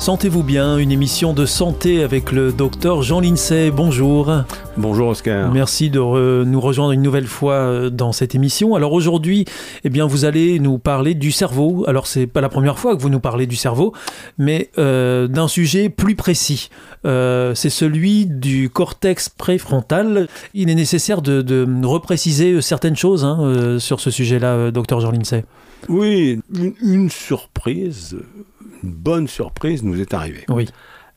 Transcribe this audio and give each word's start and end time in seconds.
Sentez-vous 0.00 0.42
bien, 0.42 0.78
une 0.78 0.92
émission 0.92 1.34
de 1.34 1.44
santé 1.44 2.02
avec 2.02 2.32
le 2.32 2.52
docteur 2.52 3.02
Jean 3.02 3.20
Lincey. 3.20 3.70
Bonjour. 3.70 4.32
Bonjour 4.78 5.08
Oscar. 5.08 5.52
Merci 5.52 5.90
de 5.90 6.42
nous 6.42 6.60
rejoindre 6.60 6.92
une 6.92 7.02
nouvelle 7.02 7.26
fois 7.26 7.52
euh, 7.52 7.90
dans 7.90 8.12
cette 8.12 8.34
émission. 8.34 8.74
Alors 8.74 8.94
aujourd'hui, 8.94 9.44
eh 9.84 9.90
bien, 9.90 10.06
vous 10.06 10.24
allez 10.24 10.58
nous 10.58 10.78
parler 10.78 11.12
du 11.12 11.30
cerveau. 11.30 11.84
Alors 11.86 12.06
c'est 12.06 12.26
pas 12.26 12.40
la 12.40 12.48
première 12.48 12.78
fois 12.78 12.96
que 12.96 13.02
vous 13.02 13.10
nous 13.10 13.20
parlez 13.20 13.46
du 13.46 13.56
cerveau, 13.56 13.92
mais 14.38 14.70
euh, 14.78 15.28
d'un 15.28 15.48
sujet 15.48 15.90
plus 15.90 16.14
précis. 16.16 16.70
Euh, 17.04 17.54
c'est 17.54 17.68
celui 17.68 18.24
du 18.24 18.70
cortex 18.70 19.28
préfrontal. 19.28 20.28
Il 20.54 20.70
est 20.70 20.74
nécessaire 20.74 21.20
de, 21.20 21.42
de 21.42 21.68
repréciser 21.84 22.62
certaines 22.62 22.96
choses 22.96 23.22
hein, 23.22 23.38
euh, 23.42 23.78
sur 23.78 24.00
ce 24.00 24.10
sujet-là, 24.10 24.70
docteur 24.70 25.00
Jean 25.00 25.10
Lincey. 25.10 25.44
Oui, 25.90 26.40
une, 26.54 26.72
une 26.82 27.10
surprise 27.10 28.16
une 28.82 28.92
bonne 28.92 29.28
surprise 29.28 29.82
nous 29.82 30.00
est 30.00 30.14
arrivée. 30.14 30.44
Oui. 30.48 30.68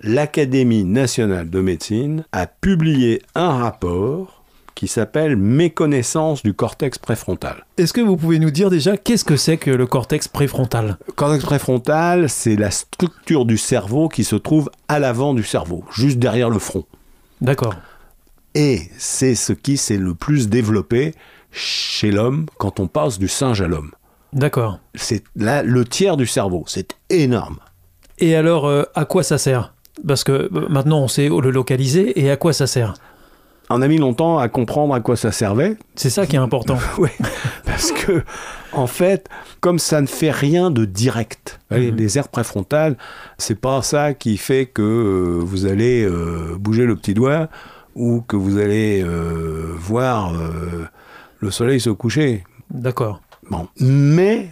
L'Académie 0.01 0.83
nationale 0.83 1.49
de 1.49 1.61
médecine 1.61 2.25
a 2.31 2.45
publié 2.45 3.21
un 3.35 3.51
rapport 3.51 4.43
qui 4.75 4.87
s'appelle 4.87 5.37
Méconnaissance 5.37 6.43
du 6.43 6.53
cortex 6.53 6.97
préfrontal. 6.97 7.65
Est-ce 7.77 7.93
que 7.93 8.01
vous 8.01 8.17
pouvez 8.17 8.39
nous 8.39 8.51
dire 8.51 8.69
déjà 8.69 8.97
qu'est-ce 8.97 9.23
que 9.23 9.37
c'est 9.37 9.57
que 9.57 9.71
le 9.71 9.85
cortex 9.87 10.27
préfrontal? 10.27 10.97
Le 11.07 11.13
cortex 11.13 11.45
préfrontal, 11.45 12.29
c'est 12.29 12.55
la 12.55 12.71
structure 12.71 13.45
du 13.45 13.57
cerveau 13.57 14.09
qui 14.09 14.23
se 14.23 14.35
trouve 14.35 14.69
à 14.87 14.99
l'avant 14.99 15.33
du 15.33 15.43
cerveau, 15.43 15.85
juste 15.93 16.19
derrière 16.19 16.49
le 16.49 16.59
front. 16.59 16.85
D'accord. 17.39 17.75
Et 18.55 18.89
c'est 18.97 19.35
ce 19.35 19.53
qui 19.53 19.77
s'est 19.77 19.97
le 19.97 20.15
plus 20.15 20.49
développé 20.49 21.13
chez 21.51 22.11
l'homme 22.11 22.47
quand 22.57 22.79
on 22.79 22.87
passe 22.87 23.19
du 23.19 23.27
singe 23.27 23.61
à 23.61 23.67
l'homme. 23.67 23.91
D'accord. 24.33 24.79
C'est 24.95 25.23
là 25.35 25.63
le 25.63 25.85
tiers 25.85 26.17
du 26.17 26.27
cerveau, 26.27 26.63
c'est 26.67 26.95
énorme. 27.09 27.57
Et 28.19 28.35
alors, 28.35 28.67
euh, 28.67 28.83
à 28.95 29.05
quoi 29.05 29.23
ça 29.23 29.37
sert? 29.37 29.73
Parce 30.07 30.23
que 30.23 30.31
euh, 30.31 30.67
maintenant, 30.69 31.01
on 31.01 31.07
sait 31.07 31.29
le 31.29 31.51
localiser, 31.51 32.19
et 32.19 32.31
à 32.31 32.37
quoi 32.37 32.53
ça 32.53 32.67
sert 32.67 32.93
On 33.69 33.81
a 33.81 33.87
mis 33.87 33.97
longtemps 33.97 34.37
à 34.37 34.49
comprendre 34.49 34.93
à 34.93 34.99
quoi 34.99 35.15
ça 35.15 35.31
servait. 35.31 35.77
C'est 35.95 36.09
ça 36.09 36.25
qui 36.25 36.35
est 36.35 36.39
important. 36.39 36.77
oui, 36.97 37.09
parce 37.65 37.91
que, 37.91 38.23
en 38.73 38.87
fait, 38.87 39.29
comme 39.59 39.79
ça 39.79 40.01
ne 40.01 40.07
fait 40.07 40.31
rien 40.31 40.71
de 40.71 40.85
direct, 40.85 41.59
les 41.71 42.17
aires 42.17 42.27
préfrontales, 42.27 42.97
c'est 43.37 43.59
pas 43.59 43.81
ça 43.81 44.13
qui 44.13 44.37
fait 44.37 44.65
que 44.65 44.81
euh, 44.81 45.39
vous 45.43 45.65
allez 45.65 46.03
euh, 46.03 46.55
bouger 46.59 46.85
le 46.85 46.95
petit 46.95 47.13
doigt 47.13 47.49
ou 47.95 48.21
que 48.21 48.35
vous 48.35 48.57
allez 48.57 49.03
euh, 49.03 49.73
voir 49.75 50.33
le 51.39 51.51
soleil 51.51 51.79
se 51.79 51.89
coucher. 51.89 52.43
D'accord. 52.71 53.21
Mais 53.79 54.49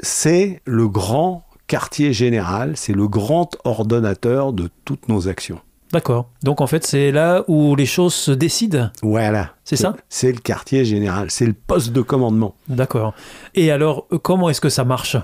c'est 0.00 0.60
le 0.64 0.88
grand 0.88 1.44
quartier 1.66 2.12
général, 2.12 2.76
c'est 2.76 2.92
le 2.92 3.08
grand 3.08 3.56
ordonnateur 3.64 4.52
de 4.52 4.68
toutes 4.84 5.08
nos 5.08 5.28
actions. 5.28 5.60
D'accord. 5.92 6.30
Donc 6.42 6.60
en 6.60 6.66
fait, 6.66 6.84
c'est 6.84 7.12
là 7.12 7.44
où 7.48 7.76
les 7.76 7.86
choses 7.86 8.14
se 8.14 8.30
décident? 8.30 8.90
Voilà. 9.02 9.50
C'est 9.64 9.76
ça? 9.76 9.94
C'est 10.08 10.32
le 10.32 10.38
quartier 10.38 10.84
général, 10.84 11.30
c'est 11.30 11.46
le 11.46 11.52
poste 11.52 11.92
de 11.92 12.00
commandement. 12.00 12.54
D'accord. 12.68 13.14
Et 13.54 13.70
alors, 13.70 14.06
euh, 14.12 14.18
comment 14.18 14.48
est-ce 14.48 14.60
que 14.60 14.70
ça 14.70 14.84
marche? 14.84 15.16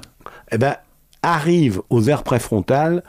Eh 0.53 0.59
ben, 0.59 0.77
arrivent 1.23 1.81
aux 1.89 2.03
aires 2.05 2.23
préfrontales 2.23 3.03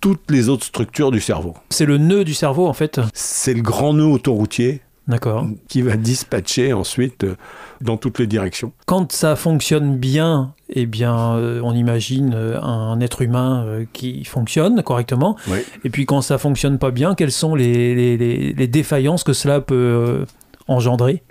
toutes 0.00 0.30
les 0.30 0.48
autres 0.48 0.64
structures 0.64 1.10
du 1.10 1.20
cerveau. 1.20 1.54
C'est 1.70 1.86
le 1.86 1.98
nœud 1.98 2.24
du 2.24 2.34
cerveau, 2.34 2.66
en 2.66 2.72
fait? 2.72 3.00
C'est 3.14 3.54
le 3.54 3.62
grand 3.62 3.92
nœud 3.92 4.06
autoroutier 4.06 4.80
D'accord. 5.08 5.46
qui 5.68 5.82
va 5.82 5.96
dispatcher 5.96 6.72
ensuite 6.72 7.24
euh, 7.24 7.34
dans 7.80 7.96
toutes 7.96 8.18
les 8.20 8.26
directions. 8.28 8.72
Quand 8.86 9.10
ça 9.10 9.34
fonctionne 9.34 9.96
bien, 9.96 10.54
eh 10.70 10.86
bien, 10.86 11.34
euh, 11.34 11.60
on 11.64 11.74
imagine 11.74 12.32
euh, 12.34 12.60
un 12.62 13.00
être 13.00 13.20
humain 13.22 13.64
euh, 13.66 13.84
qui 13.92 14.24
fonctionne 14.24 14.80
correctement. 14.82 15.36
Oui. 15.48 15.58
Et 15.84 15.90
puis 15.90 16.06
quand 16.06 16.22
ça 16.22 16.38
fonctionne 16.38 16.78
pas 16.78 16.92
bien, 16.92 17.14
quelles 17.16 17.32
sont 17.32 17.54
les, 17.56 17.94
les- 17.94 18.16
les- 18.16 18.52
les 18.52 18.66
défaillances 18.68 19.24
que 19.24 19.32
cela 19.32 19.60
peut 19.60 19.74
euh, 19.74 20.24
engendrer? 20.68 21.22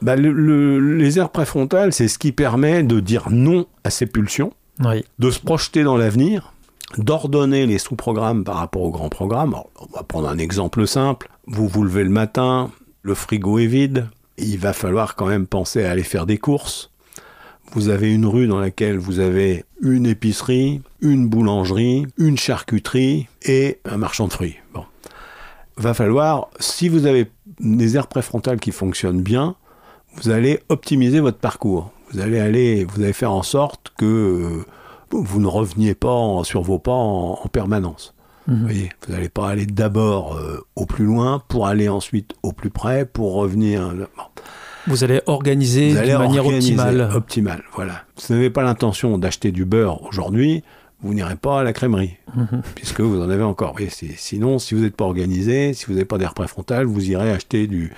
Bah, 0.00 0.16
le- 0.16 0.32
le- 0.32 0.96
les 0.96 1.18
aires 1.18 1.30
préfrontales, 1.30 1.92
c'est 1.92 2.08
ce 2.08 2.18
qui 2.18 2.32
permet 2.32 2.82
de 2.82 2.98
dire 3.00 3.26
non 3.30 3.66
à 3.84 3.90
ces 3.90 4.06
pulsions, 4.06 4.52
Oui. 4.84 5.04
de 5.18 5.30
se 5.30 5.40
projeter 5.40 5.82
dans 5.82 5.96
l'avenir, 5.98 6.52
d'ordonner 6.96 7.66
les 7.66 7.78
sous-programmes 7.78 8.44
par 8.44 8.56
rapport 8.56 8.82
au 8.82 8.90
grand 8.90 9.08
programme. 9.10 9.50
Alors, 9.54 9.68
on 9.80 9.94
va 9.96 10.02
prendre 10.02 10.28
un 10.28 10.38
exemple 10.38 10.86
simple. 10.86 11.28
Vous 11.46 11.68
vous 11.68 11.82
levez 11.82 12.04
le 12.04 12.10
matin, 12.10 12.70
frigo 13.14 13.58
est 13.58 13.66
vide, 13.66 14.08
il 14.38 14.58
va 14.58 14.72
falloir 14.72 15.16
quand 15.16 15.26
même 15.26 15.46
penser 15.46 15.84
à 15.84 15.90
aller 15.90 16.02
faire 16.02 16.26
des 16.26 16.38
courses. 16.38 16.90
Vous 17.72 17.88
avez 17.88 18.12
une 18.12 18.26
rue 18.26 18.46
dans 18.46 18.60
laquelle 18.60 18.98
vous 18.98 19.18
avez 19.18 19.64
une 19.82 20.06
épicerie, 20.06 20.80
une 21.00 21.28
boulangerie, 21.28 22.06
une 22.16 22.38
charcuterie 22.38 23.28
et 23.42 23.78
un 23.84 23.98
marchand 23.98 24.26
de 24.26 24.32
fruits. 24.32 24.56
Bon. 24.72 24.84
Va 25.76 25.94
falloir, 25.94 26.48
si 26.58 26.88
vous 26.88 27.06
avez 27.06 27.30
des 27.60 27.96
aires 27.96 28.06
préfrontales 28.06 28.58
qui 28.58 28.72
fonctionnent 28.72 29.22
bien, 29.22 29.54
vous 30.14 30.30
allez 30.30 30.60
optimiser 30.68 31.20
votre 31.20 31.38
parcours. 31.38 31.92
Vous 32.10 32.20
allez 32.20 32.40
aller, 32.40 32.84
vous 32.84 33.02
allez 33.02 33.12
faire 33.12 33.32
en 33.32 33.42
sorte 33.42 33.92
que 33.98 34.04
euh, 34.04 34.66
vous 35.10 35.40
ne 35.40 35.46
reveniez 35.46 35.94
pas 35.94 36.42
sur 36.42 36.62
vos 36.62 36.78
pas 36.78 36.92
en 36.92 37.46
permanence. 37.52 38.14
Mhm. 38.48 38.56
Vous 38.56 38.62
voyez, 38.64 38.88
vous 39.06 39.12
n'allez 39.12 39.28
pas 39.28 39.48
aller 39.50 39.66
d'abord 39.66 40.34
euh, 40.36 40.64
au 40.74 40.84
plus 40.86 41.04
loin 41.04 41.40
pour 41.48 41.66
aller 41.68 41.88
ensuite 41.88 42.32
au 42.42 42.52
plus 42.52 42.70
près 42.70 43.04
pour 43.04 43.34
revenir. 43.34 43.82
euh, 43.86 44.06
bon. 44.16 44.22
Vous 44.86 45.04
allez 45.04 45.20
organiser 45.26 45.92
d'une 45.92 46.18
manière 46.18 46.46
optimale. 46.46 47.10
Optimale, 47.14 47.62
voilà. 47.74 48.02
Si 48.16 48.28
vous 48.28 48.34
n'avez 48.34 48.48
pas 48.50 48.62
l'intention 48.62 49.18
d'acheter 49.18 49.52
du 49.52 49.64
beurre 49.66 50.02
aujourd'hui, 50.04 50.64
vous 51.02 51.12
n'irez 51.14 51.36
pas 51.36 51.60
à 51.60 51.62
la 51.62 51.72
crèmerie, 51.74 52.16
Mhm. 52.34 52.62
puisque 52.74 53.00
vous 53.02 53.20
en 53.22 53.28
avez 53.28 53.42
encore. 53.42 53.68
Vous 53.68 53.74
voyez, 53.78 53.90
c'est- 53.90 54.16
sinon, 54.16 54.58
si 54.58 54.74
vous 54.74 54.80
n'êtes 54.80 54.96
pas 54.96 55.04
organisé, 55.04 55.74
si 55.74 55.84
vous 55.86 55.92
n'avez 55.92 56.06
pas 56.06 56.16
d'air 56.18 56.32
préfrontal, 56.32 56.86
vous 56.86 57.10
irez 57.10 57.30
acheter 57.30 57.66
du, 57.66 57.92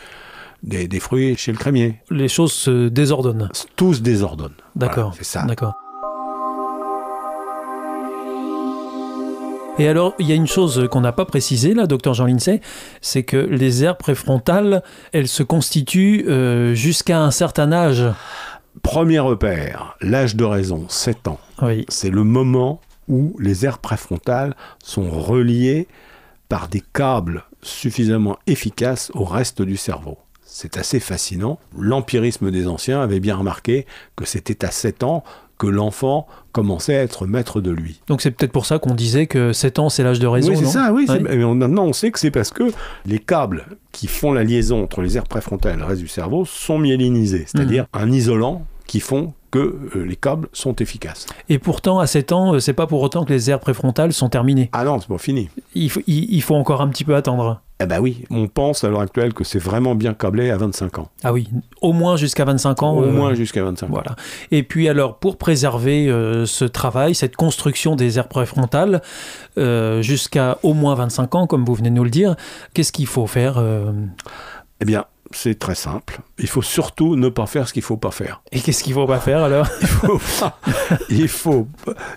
des, 0.64 0.88
des 0.88 1.00
fruits 1.00 1.36
chez 1.36 1.52
le 1.52 1.58
crémier. 1.58 2.00
Les 2.10 2.28
choses 2.28 2.52
se 2.52 2.88
désordonnent. 2.88 3.48
Tout 3.76 3.94
se 3.94 4.00
désordonne. 4.00 4.52
D'accord. 4.74 5.10
Voilà, 5.10 5.16
c'est 5.16 5.24
ça. 5.24 5.44
D'accord. 5.44 5.74
Et 9.78 9.88
alors, 9.88 10.14
il 10.18 10.26
y 10.26 10.32
a 10.32 10.34
une 10.34 10.46
chose 10.46 10.88
qu'on 10.90 11.00
n'a 11.00 11.12
pas 11.12 11.24
précisée 11.24 11.74
là, 11.74 11.86
docteur 11.86 12.12
Jean 12.14 12.26
Lincey, 12.26 12.60
c'est 13.00 13.22
que 13.22 13.36
les 13.36 13.82
aires 13.82 13.96
préfrontales, 13.96 14.82
elles 15.12 15.28
se 15.28 15.42
constituent 15.42 16.26
euh, 16.28 16.74
jusqu'à 16.74 17.20
un 17.20 17.30
certain 17.30 17.72
âge. 17.72 18.04
Premier 18.82 19.18
repère, 19.18 19.96
l'âge 20.00 20.36
de 20.36 20.44
raison, 20.44 20.86
7 20.88 21.28
ans. 21.28 21.40
Oui. 21.62 21.86
C'est 21.88 22.10
le 22.10 22.24
moment 22.24 22.80
où 23.08 23.34
les 23.38 23.64
aires 23.64 23.78
préfrontales 23.78 24.54
sont 24.82 25.08
reliées 25.08 25.88
par 26.48 26.68
des 26.68 26.82
câbles 26.92 27.44
suffisamment 27.62 28.38
efficaces 28.46 29.10
au 29.14 29.24
reste 29.24 29.62
du 29.62 29.76
cerveau. 29.76 30.18
C'est 30.44 30.76
assez 30.76 31.00
fascinant. 31.00 31.58
L'empirisme 31.78 32.50
des 32.50 32.66
anciens 32.66 33.00
avait 33.00 33.20
bien 33.20 33.36
remarqué 33.36 33.86
que 34.16 34.24
c'était 34.24 34.64
à 34.64 34.70
7 34.70 35.04
ans 35.04 35.24
que 35.60 35.66
l'enfant 35.68 36.26
commençait 36.52 36.96
à 36.96 37.02
être 37.02 37.26
maître 37.26 37.60
de 37.60 37.70
lui. 37.70 38.00
Donc 38.08 38.22
c'est 38.22 38.30
peut-être 38.32 38.50
pour 38.50 38.64
ça 38.66 38.78
qu'on 38.78 38.94
disait 38.94 39.26
que 39.26 39.52
7 39.52 39.78
ans 39.78 39.88
c'est 39.90 40.02
l'âge 40.02 40.18
de 40.18 40.26
raison. 40.26 40.50
Oui, 40.52 40.56
c'est 40.58 40.64
ça, 40.64 40.90
oui. 40.92 41.04
Ouais. 41.08 41.20
mais 41.20 41.36
maintenant, 41.36 41.84
on 41.84 41.92
sait 41.92 42.10
que 42.10 42.18
c'est 42.18 42.30
parce 42.30 42.50
que 42.50 42.72
les 43.06 43.18
câbles 43.18 43.66
qui 43.92 44.06
font 44.06 44.32
la 44.32 44.42
liaison 44.42 44.82
entre 44.82 45.02
les 45.02 45.16
aires 45.18 45.28
préfrontales 45.28 45.74
et 45.74 45.78
le 45.78 45.84
reste 45.84 46.00
du 46.00 46.08
cerveau 46.08 46.44
sont 46.46 46.78
myélinisés, 46.78 47.44
c'est-à-dire 47.46 47.86
Mhm. 47.94 48.02
un 48.02 48.10
isolant 48.10 48.62
qui 48.86 49.00
font 49.00 49.34
que 49.50 49.58
euh, 49.96 50.04
les 50.06 50.16
câbles 50.16 50.48
sont 50.52 50.74
efficaces. 50.76 51.26
Et 51.48 51.58
pourtant, 51.58 51.98
à 51.98 52.06
7 52.06 52.32
ans, 52.32 52.54
euh, 52.54 52.58
c'est 52.60 52.72
pas 52.72 52.86
pour 52.86 53.02
autant 53.02 53.24
que 53.24 53.32
les 53.32 53.50
aires 53.50 53.60
préfrontales 53.60 54.12
sont 54.12 54.28
terminées. 54.28 54.70
Ah 54.72 54.84
non, 54.84 54.98
c'est 55.00 55.08
pas 55.08 55.18
fini. 55.18 55.48
Il 55.74 55.90
faut, 55.90 56.00
il, 56.06 56.32
il 56.32 56.40
faut 56.42 56.54
encore 56.54 56.80
un 56.80 56.88
petit 56.88 57.04
peu 57.04 57.14
attendre. 57.16 57.60
Eh 57.82 57.86
ben 57.86 57.98
oui, 57.98 58.24
on 58.28 58.46
pense 58.46 58.84
à 58.84 58.90
l'heure 58.90 59.00
actuelle 59.00 59.32
que 59.32 59.42
c'est 59.42 59.58
vraiment 59.58 59.94
bien 59.94 60.12
câblé 60.12 60.50
à 60.50 60.58
25 60.58 60.98
ans. 60.98 61.08
Ah 61.24 61.32
oui, 61.32 61.48
au 61.80 61.94
moins 61.94 62.16
jusqu'à 62.16 62.44
25 62.44 62.82
ans. 62.82 62.98
Au 62.98 63.04
euh, 63.04 63.10
moins 63.10 63.32
jusqu'à 63.32 63.64
25 63.64 63.86
ans. 63.86 63.88
Voilà. 63.90 64.16
Et 64.50 64.62
puis 64.62 64.86
alors, 64.86 65.16
pour 65.16 65.38
préserver 65.38 66.10
euh, 66.10 66.44
ce 66.44 66.66
travail, 66.66 67.14
cette 67.14 67.36
construction 67.36 67.96
des 67.96 68.18
aires 68.18 68.28
préfrontales, 68.28 69.00
euh, 69.56 70.02
jusqu'à 70.02 70.58
au 70.62 70.74
moins 70.74 70.94
25 70.94 71.34
ans, 71.34 71.46
comme 71.46 71.64
vous 71.64 71.74
venez 71.74 71.88
de 71.88 71.94
nous 71.94 72.04
le 72.04 72.10
dire, 72.10 72.36
qu'est-ce 72.74 72.92
qu'il 72.92 73.06
faut 73.06 73.26
faire 73.26 73.54
euh, 73.56 73.92
Eh 74.82 74.84
bien, 74.84 75.06
c'est 75.30 75.58
très 75.58 75.74
simple. 75.74 76.20
Il 76.38 76.48
faut 76.48 76.60
surtout 76.60 77.16
ne 77.16 77.30
pas 77.30 77.46
faire 77.46 77.66
ce 77.66 77.72
qu'il 77.72 77.82
faut 77.82 77.96
pas 77.96 78.10
faire. 78.10 78.42
Et 78.52 78.60
qu'est-ce 78.60 78.84
qu'il 78.84 78.92
faut 78.92 79.06
pas 79.06 79.20
faire 79.20 79.42
alors 79.42 79.66
Il 79.80 79.88
faut 79.88 80.20
pas, 80.38 80.58
il 81.08 81.28
faut, 81.28 81.66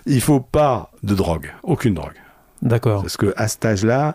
il 0.04 0.20
faut 0.20 0.40
pas 0.40 0.90
de 1.02 1.14
drogue, 1.14 1.54
aucune 1.62 1.94
drogue. 1.94 2.20
D'accord. 2.60 3.00
Parce 3.00 3.16
que 3.16 3.32
à 3.38 3.48
cet 3.48 3.64
âge-là, 3.64 4.14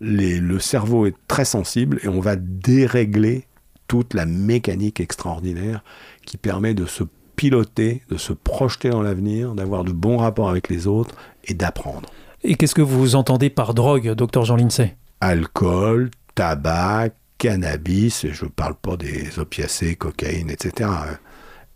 les- 0.00 0.40
le 0.40 0.58
cerveau 0.60 1.06
est 1.06 1.14
très 1.26 1.44
sensible 1.44 1.98
et 2.02 2.08
on 2.08 2.20
va 2.20 2.36
dérégler 2.36 3.44
toute 3.88 4.14
la 4.14 4.26
mécanique 4.26 5.00
extraordinaire 5.00 5.82
qui 6.26 6.36
permet 6.36 6.74
de 6.74 6.86
se 6.86 7.04
piloter, 7.36 8.02
de 8.10 8.16
se 8.16 8.32
projeter 8.32 8.90
dans 8.90 9.02
l'avenir, 9.02 9.54
d'avoir 9.54 9.84
de 9.84 9.92
bons 9.92 10.18
rapports 10.18 10.50
avec 10.50 10.68
les 10.68 10.86
autres 10.86 11.14
et 11.44 11.54
d'apprendre. 11.54 12.10
Et 12.42 12.54
qu'est-ce 12.56 12.74
que 12.74 12.82
vous 12.82 13.16
entendez 13.16 13.48
par 13.50 13.74
drogue, 13.74 14.10
docteur 14.14 14.44
Jean 14.44 14.56
Lincey 14.56 14.96
Alcool, 15.20 16.10
tabac, 16.34 17.10
cannabis, 17.38 18.24
et 18.24 18.32
je 18.32 18.44
ne 18.44 18.50
parle 18.50 18.74
pas 18.74 18.96
des 18.96 19.38
opiacés, 19.38 19.94
cocaïne, 19.96 20.50
etc. 20.50 20.90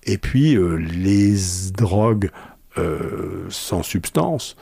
Et 0.05 0.19
puis 0.19 0.57
euh, 0.57 0.75
les 0.77 1.35
drogues 1.77 2.31
euh, 2.79 3.45
sans 3.49 3.83
substance, 3.83 4.57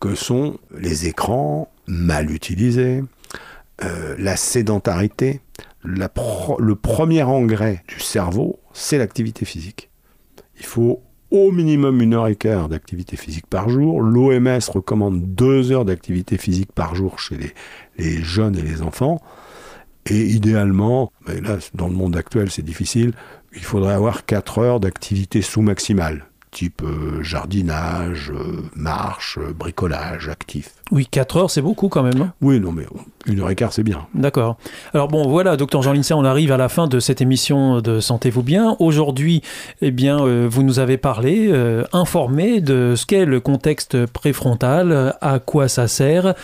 que 0.00 0.14
sont 0.14 0.58
les 0.76 1.06
écrans 1.06 1.70
mal 1.86 2.30
utilisés, 2.30 3.02
euh, 3.84 4.14
la 4.18 4.36
sédentarité. 4.36 5.40
Le 5.84 6.74
premier 6.74 7.22
engrais 7.22 7.84
du 7.88 8.00
cerveau, 8.00 8.58
c'est 8.72 8.98
l'activité 8.98 9.44
physique. 9.44 9.90
Il 10.58 10.66
faut 10.66 11.02
au 11.30 11.52
minimum 11.52 12.00
une 12.00 12.14
heure 12.14 12.26
et 12.26 12.36
quart 12.36 12.68
d'activité 12.68 13.16
physique 13.16 13.46
par 13.46 13.68
jour. 13.68 14.00
L'OMS 14.00 14.60
recommande 14.72 15.34
deux 15.34 15.70
heures 15.72 15.84
d'activité 15.84 16.38
physique 16.38 16.72
par 16.72 16.94
jour 16.94 17.18
chez 17.18 17.36
les, 17.36 17.54
les 17.98 18.22
jeunes 18.22 18.56
et 18.56 18.62
les 18.62 18.82
enfants. 18.82 19.20
Et 20.10 20.24
idéalement, 20.24 21.12
mais 21.26 21.40
là, 21.40 21.58
dans 21.74 21.88
le 21.88 21.94
monde 21.94 22.16
actuel, 22.16 22.50
c'est 22.50 22.62
difficile, 22.62 23.12
il 23.54 23.62
faudrait 23.62 23.92
avoir 23.92 24.24
4 24.24 24.58
heures 24.58 24.80
d'activité 24.80 25.42
sous-maximale, 25.42 26.27
type 26.50 26.82
euh, 26.82 27.22
jardinage, 27.22 28.32
euh, 28.34 28.62
marche, 28.74 29.38
euh, 29.38 29.52
bricolage 29.52 30.28
actif. 30.28 30.74
Oui, 30.90 31.06
4 31.06 31.36
heures, 31.36 31.50
c'est 31.50 31.62
beaucoup 31.62 31.88
quand 31.88 32.02
même. 32.02 32.20
hein 32.20 32.32
Oui, 32.40 32.60
non, 32.60 32.72
mais 32.72 32.84
une 33.26 33.40
heure 33.40 33.50
et 33.50 33.54
quart, 33.54 33.72
c'est 33.72 33.82
bien. 33.82 34.06
D'accord. 34.14 34.56
Alors 34.94 35.08
bon, 35.08 35.28
voilà, 35.28 35.56
docteur 35.56 35.82
Jean 35.82 35.92
Lincey, 35.92 36.14
on 36.14 36.24
arrive 36.24 36.50
à 36.52 36.56
la 36.56 36.68
fin 36.68 36.86
de 36.86 36.98
cette 36.98 37.20
émission 37.20 37.80
de 37.80 38.00
Sentez-vous 38.00 38.42
bien. 38.42 38.76
Aujourd'hui, 38.78 39.42
eh 39.82 39.90
bien, 39.90 40.16
vous 40.46 40.62
nous 40.62 40.78
avez 40.78 40.96
parlé, 40.96 41.52
informé 41.92 42.62
de 42.62 42.94
ce 42.96 43.04
qu'est 43.04 43.26
le 43.26 43.40
contexte 43.40 44.06
préfrontal, 44.06 45.14
à 45.20 45.40
quoi 45.40 45.68
ça 45.68 45.88
sert, 45.88 46.34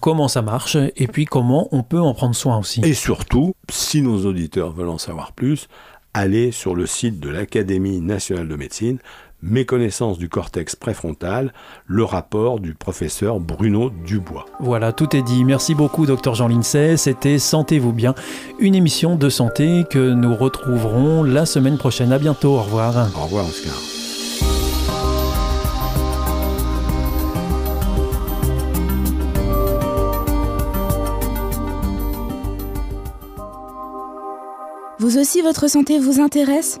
comment 0.00 0.28
ça 0.28 0.42
marche, 0.42 0.76
et 0.96 1.06
puis 1.06 1.24
comment 1.24 1.68
on 1.72 1.82
peut 1.82 2.00
en 2.00 2.12
prendre 2.12 2.34
soin 2.34 2.58
aussi. 2.58 2.82
Et 2.84 2.92
surtout, 2.92 3.54
si 3.70 4.02
nos 4.02 4.26
auditeurs 4.26 4.72
veulent 4.72 4.90
en 4.90 4.98
savoir 4.98 5.32
plus, 5.32 5.68
allez 6.16 6.50
sur 6.50 6.74
le 6.74 6.86
site 6.86 7.20
de 7.20 7.28
l'Académie 7.28 8.00
nationale 8.00 8.48
de 8.48 8.56
médecine, 8.56 8.98
Méconnaissance 9.42 10.18
du 10.18 10.28
cortex 10.28 10.76
préfrontal, 10.76 11.52
le 11.86 12.04
rapport 12.04 12.58
du 12.58 12.74
professeur 12.74 13.38
Bruno 13.38 13.90
Dubois. 13.90 14.46
Voilà, 14.60 14.92
tout 14.92 15.14
est 15.14 15.22
dit. 15.22 15.44
Merci 15.44 15.74
beaucoup, 15.74 16.06
docteur 16.06 16.34
Jean 16.34 16.48
Lincey. 16.48 16.96
C'était 16.96 17.38
Sentez-vous 17.38 17.92
bien, 17.92 18.14
une 18.58 18.74
émission 18.74 19.16
de 19.16 19.28
santé 19.28 19.84
que 19.90 20.12
nous 20.12 20.34
retrouverons 20.34 21.22
la 21.22 21.46
semaine 21.46 21.78
prochaine. 21.78 22.12
À 22.12 22.18
bientôt. 22.18 22.54
Au 22.54 22.62
revoir. 22.62 22.94
Au 23.16 23.24
revoir, 23.24 23.46
Oscar. 23.46 23.74
Vous 34.98 35.18
aussi, 35.18 35.42
votre 35.42 35.68
santé 35.68 35.98
vous 35.98 36.20
intéresse? 36.20 36.80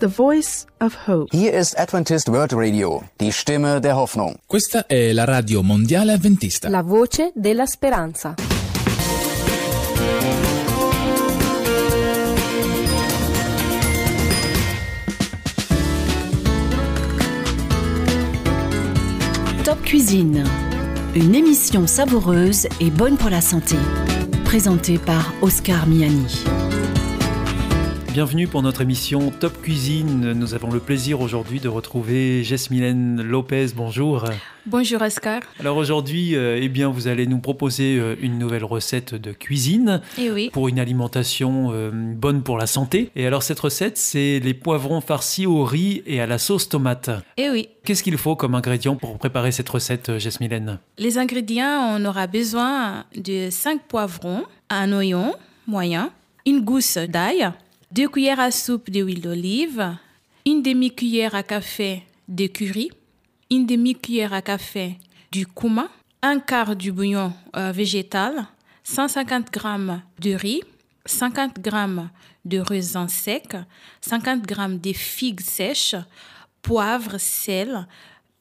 The 0.00 0.08
Voice 0.08 0.64
of 0.80 1.06
Hope. 1.06 1.28
Hier 1.30 1.52
ist 1.52 1.78
Adventist 1.78 2.26
World 2.30 2.54
Radio, 2.54 3.02
die 3.20 3.30
Stimme 3.32 3.82
der 3.82 3.96
Hoffnung. 3.96 4.38
Questa 4.46 4.86
è 4.86 5.12
la 5.12 5.24
radio 5.24 5.62
mondiale 5.62 6.12
avventista. 6.12 6.70
La 6.70 6.82
voce 6.82 7.32
della 7.34 7.66
speranza. 7.66 8.34
Top 19.62 19.82
Cuisine, 19.84 20.44
une 21.14 21.34
émission 21.34 21.86
savoureuse 21.86 22.66
et 22.80 22.90
bonne 22.90 23.18
pour 23.18 23.28
la 23.28 23.42
santé. 23.42 23.76
Présentée 24.44 24.96
par 24.96 25.34
Oscar 25.42 25.86
Miani. 25.86 26.69
Bienvenue 28.12 28.48
pour 28.48 28.62
notre 28.62 28.80
émission 28.80 29.30
Top 29.30 29.62
Cuisine. 29.62 30.32
Nous 30.32 30.54
avons 30.54 30.70
le 30.72 30.80
plaisir 30.80 31.20
aujourd'hui 31.20 31.60
de 31.60 31.68
retrouver 31.68 32.42
Jesmylène 32.42 33.22
Lopez. 33.22 33.66
Bonjour. 33.76 34.24
Bonjour 34.66 35.00
Oscar. 35.00 35.42
Alors 35.60 35.76
aujourd'hui, 35.76 36.34
euh, 36.34 36.58
eh 36.60 36.68
bien, 36.68 36.88
vous 36.88 37.06
allez 37.06 37.28
nous 37.28 37.38
proposer 37.38 37.98
euh, 37.98 38.16
une 38.20 38.36
nouvelle 38.36 38.64
recette 38.64 39.14
de 39.14 39.30
cuisine 39.32 40.00
Eh 40.18 40.28
oui, 40.32 40.50
pour 40.52 40.66
une 40.66 40.80
alimentation 40.80 41.68
euh, 41.72 41.90
bonne 41.92 42.42
pour 42.42 42.58
la 42.58 42.66
santé. 42.66 43.12
Et 43.14 43.26
alors 43.28 43.44
cette 43.44 43.60
recette, 43.60 43.96
c'est 43.96 44.40
les 44.40 44.54
poivrons 44.54 45.00
farcis 45.00 45.46
au 45.46 45.62
riz 45.64 46.02
et 46.04 46.20
à 46.20 46.26
la 46.26 46.38
sauce 46.38 46.68
tomate. 46.68 47.10
eh 47.36 47.48
oui. 47.50 47.68
Qu'est-ce 47.84 48.02
qu'il 48.02 48.18
faut 48.18 48.34
comme 48.34 48.56
ingrédient 48.56 48.96
pour 48.96 49.16
préparer 49.18 49.52
cette 49.52 49.68
recette, 49.68 50.18
Jesmylène 50.18 50.78
Les 50.98 51.16
ingrédients, 51.16 51.96
on 51.96 52.04
aura 52.04 52.26
besoin 52.26 53.04
de 53.16 53.48
5 53.50 53.82
poivrons, 53.86 54.42
un 54.68 54.92
oignon 54.92 55.34
moyen, 55.68 56.10
une 56.44 56.60
gousse 56.60 56.98
d'ail, 56.98 57.50
2 57.92 58.08
cuillères 58.08 58.38
à 58.38 58.52
soupe 58.52 58.88
d'huile 58.88 59.20
d'olive, 59.20 59.96
une 60.46 60.62
demi-cuillère 60.62 61.34
à 61.34 61.42
café 61.42 62.04
de 62.28 62.46
curry, 62.46 62.92
une 63.50 63.66
demi-cuillère 63.66 64.32
à 64.32 64.42
café 64.42 64.96
du 65.32 65.44
cumin, 65.44 65.88
un 66.22 66.38
quart 66.38 66.76
du 66.76 66.92
bouillon 66.92 67.32
euh, 67.56 67.72
végétal, 67.72 68.46
150 68.84 69.48
g 69.52 69.60
de 70.20 70.34
riz, 70.34 70.62
50 71.04 71.56
g 71.64 71.70
de 72.44 72.58
raisin 72.60 73.08
sec, 73.08 73.56
50 74.02 74.48
g 74.48 74.78
de 74.78 74.92
figues 74.92 75.40
sèches, 75.40 75.96
poivre, 76.62 77.18
sel, 77.18 77.88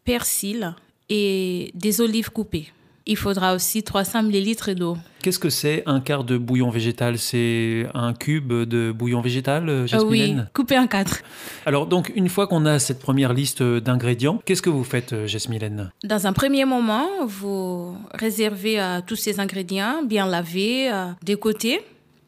persil 0.04 0.76
et 1.10 1.72
des 1.74 2.02
olives 2.02 2.30
coupées. 2.30 2.72
Il 3.06 3.18
faudra 3.18 3.56
aussi 3.56 3.82
300 3.84 4.20
ml 4.30 4.76
d'eau. 4.76 4.98
Qu'est-ce 5.22 5.40
que 5.40 5.50
c'est 5.50 5.84
un 5.86 6.00
quart 6.00 6.24
de 6.24 6.38
bouillon 6.38 6.70
végétal? 6.70 7.18
C'est 7.18 7.88
un 7.94 8.14
cube 8.14 8.54
de 8.54 8.92
bouillon 8.92 9.22
végétal, 9.22 9.68
euh, 9.68 9.86
Ah 9.92 10.04
oui, 10.04 10.20
Jesmylène 10.20 10.50
coupé 10.54 10.78
en 10.78 10.88
quatre. 10.88 11.22
Alors 11.66 11.88
donc, 11.88 12.12
une 12.16 12.30
fois 12.30 12.48
qu'on 12.48 12.66
a 12.66 12.80
cette 12.80 13.00
première 13.00 13.34
liste 13.34 13.62
d'ingrédients, 13.64 14.42
qu'est-ce 14.46 14.62
que 14.62 14.70
vous 14.70 14.84
faites, 14.84 15.14
euh, 15.14 15.28
Jesmylène 15.28 15.92
Dans 16.04 16.28
un 16.28 16.34
premier 16.34 16.66
moment, 16.66 17.08
vous 17.26 17.98
réservez 18.14 18.80
euh, 18.80 19.00
tous 19.06 19.16
ces 19.16 19.40
ingrédients 19.40 20.04
bien 20.04 20.26
lavés 20.28 20.92
euh, 20.92 21.08
de 21.26 21.36
côté. 21.36 21.82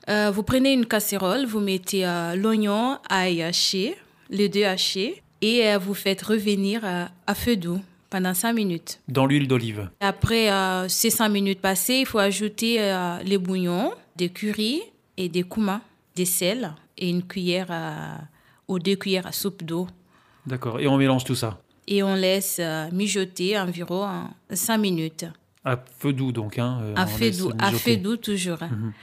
Euh, 0.10 0.32
vous 0.34 0.44
prenez 0.44 0.74
une 0.74 0.86
casserole, 0.88 1.46
vous 1.46 1.60
mettez 1.60 2.06
euh, 2.06 2.36
l'oignon, 2.36 2.98
ail 3.10 3.44
haché, 3.44 3.96
les 4.30 4.50
deux 4.50 4.64
hachés, 4.64 5.22
et 5.42 5.68
euh, 5.68 5.78
vous 5.78 5.94
faites 5.94 6.22
revenir 6.24 6.82
euh, 6.84 7.06
à 7.28 7.36
feu 7.36 7.56
doux 7.56 7.80
pendant 8.12 8.36
5 8.36 8.54
minutes. 8.54 9.00
Dans 9.08 9.26
l'huile 9.26 9.48
d'olive. 9.48 9.90
Après 10.02 10.52
euh, 10.52 10.88
ces 10.88 11.10
5 11.10 11.30
minutes 11.30 11.62
passées, 11.62 11.96
il 12.02 12.06
faut 12.06 12.20
ajouter 12.20 12.80
euh, 12.80 13.18
les 13.24 13.40
bouillons, 13.40 13.92
des 14.16 14.30
curry 14.30 14.82
et 15.18 15.30
des 15.30 15.42
kouma, 15.44 15.82
des 16.16 16.26
sels 16.26 16.74
et 16.98 17.10
une 17.10 17.24
cuillère 17.24 17.72
à, 17.72 18.18
ou 18.68 18.78
deux 18.78 18.96
cuillères 18.98 19.26
à 19.26 19.32
soupe 19.32 19.64
d'eau. 19.64 19.88
D'accord. 20.46 20.80
Et 20.80 20.88
on 20.88 20.98
mélange 20.98 21.24
tout 21.24 21.36
ça 21.36 21.60
Et 21.88 22.04
on 22.04 22.14
laisse 22.14 22.58
euh, 22.60 22.90
mijoter 22.92 23.58
environ 23.58 24.26
5 24.52 24.78
minutes. 24.78 25.26
À 25.64 25.78
feu 26.00 26.12
doux, 26.12 26.32
donc. 26.32 26.60
Hein, 26.60 26.80
À 26.96 27.06
feu 27.08 27.32
doux, 27.32 27.52
à 27.60 27.72
feu 27.72 27.96
doux 27.96 28.18
toujours. 28.18 28.62
hein. 28.62 28.70
Mhm. 28.72 28.94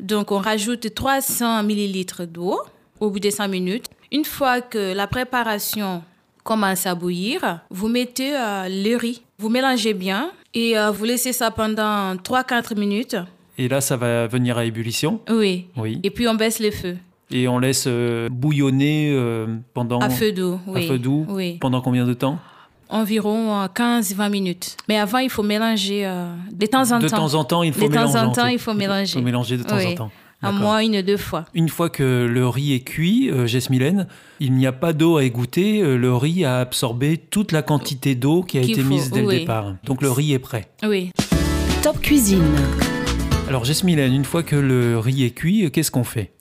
Donc 0.00 0.32
on 0.32 0.38
rajoute 0.38 0.92
300 0.94 1.62
millilitres 1.64 2.26
d'eau 2.26 2.60
au 3.00 3.10
bout 3.10 3.20
de 3.20 3.30
5 3.30 3.46
minutes. 3.48 3.86
Une 4.10 4.24
fois 4.24 4.60
que 4.62 4.94
la 4.94 5.06
préparation 5.06 6.02
commence 6.44 6.86
à 6.86 6.94
bouillir, 6.94 7.60
vous 7.70 7.88
mettez 7.88 8.36
euh, 8.36 8.68
le 8.68 8.96
riz. 8.96 9.22
Vous 9.38 9.48
mélangez 9.48 9.94
bien 9.94 10.30
et 10.54 10.78
euh, 10.78 10.90
vous 10.92 11.04
laissez 11.04 11.32
ça 11.32 11.50
pendant 11.50 12.14
3-4 12.14 12.78
minutes. 12.78 13.16
Et 13.58 13.68
là, 13.68 13.80
ça 13.80 13.96
va 13.96 14.26
venir 14.28 14.56
à 14.58 14.64
ébullition? 14.64 15.20
Oui. 15.28 15.66
Oui. 15.76 15.98
Et 16.04 16.10
puis 16.10 16.28
on 16.28 16.34
baisse 16.34 16.60
le 16.60 16.70
feu. 16.70 16.96
Et 17.30 17.48
on 17.48 17.58
laisse 17.58 17.84
euh, 17.88 18.28
bouillonner 18.30 19.16
pendant. 19.72 19.98
À 19.98 20.10
feu 20.10 20.30
doux, 20.30 20.60
à 20.74 20.80
feu 20.82 20.98
doux. 20.98 21.26
Oui. 21.28 21.58
Pendant 21.60 21.80
combien 21.80 22.04
de 22.06 22.14
temps? 22.14 22.38
Environ 22.90 23.60
euh, 23.62 23.66
15-20 23.66 24.30
minutes. 24.30 24.76
Mais 24.88 24.98
avant, 24.98 25.18
il 25.18 25.30
faut 25.30 25.42
mélanger 25.42 26.06
euh, 26.06 26.26
de 26.52 26.66
temps 26.66 26.92
en 26.92 26.98
De 26.98 27.08
temps. 27.08 27.16
temps 27.16 27.34
en 27.34 27.44
temps, 27.44 27.62
il 27.62 27.72
faut 27.72 27.80
De 27.88 27.92
temps 27.94 28.00
mélanger. 28.00 28.18
en 28.18 28.26
en 28.28 28.32
temps, 28.32 28.46
il 28.46 28.58
faut 28.58 28.74
mélanger. 28.74 29.12
Il 29.14 29.20
faut 29.20 29.24
mélanger 29.24 29.56
de 29.56 29.62
temps 29.62 29.76
Oui. 29.76 29.86
en 29.86 29.94
temps. 29.94 30.10
À 30.44 30.52
D'accord. 30.52 30.60
moins 30.60 30.80
une, 30.80 31.00
deux 31.00 31.16
fois. 31.16 31.46
Une 31.54 31.70
fois 31.70 31.88
que 31.88 32.26
le 32.30 32.46
riz 32.46 32.74
est 32.74 32.80
cuit, 32.80 33.30
euh, 33.30 33.46
il 34.40 34.52
n'y 34.52 34.66
a 34.66 34.72
pas 34.72 34.92
d'eau 34.92 35.16
à 35.16 35.24
égoutter. 35.24 35.80
euh, 35.80 35.96
Le 35.96 36.14
riz 36.14 36.44
a 36.44 36.58
absorbé 36.58 37.16
toute 37.16 37.50
la 37.50 37.62
quantité 37.62 38.14
d'eau 38.14 38.42
qui 38.42 38.58
a 38.58 38.60
Qu'il 38.60 38.72
été 38.72 38.82
faut, 38.82 38.88
mise 38.88 39.10
dès 39.10 39.22
le 39.22 39.28
départ. 39.28 39.74
Donc 39.84 40.02
le 40.02 40.10
riz 40.10 40.34
est 40.34 40.38
prêt. 40.38 40.68
Oui. 40.82 41.12
Top 41.82 41.98
Cuisine. 42.00 42.44
Alors 43.48 43.64
Jesmilène, 43.64 44.12
une 44.12 44.24
fois 44.26 44.42
que 44.42 44.56
le 44.56 44.98
riz 44.98 45.24
est 45.24 45.30
cuit, 45.30 45.64
euh, 45.64 45.70
qu'est-ce 45.70 45.90
qu'on 45.90 46.04
fait? 46.04 46.32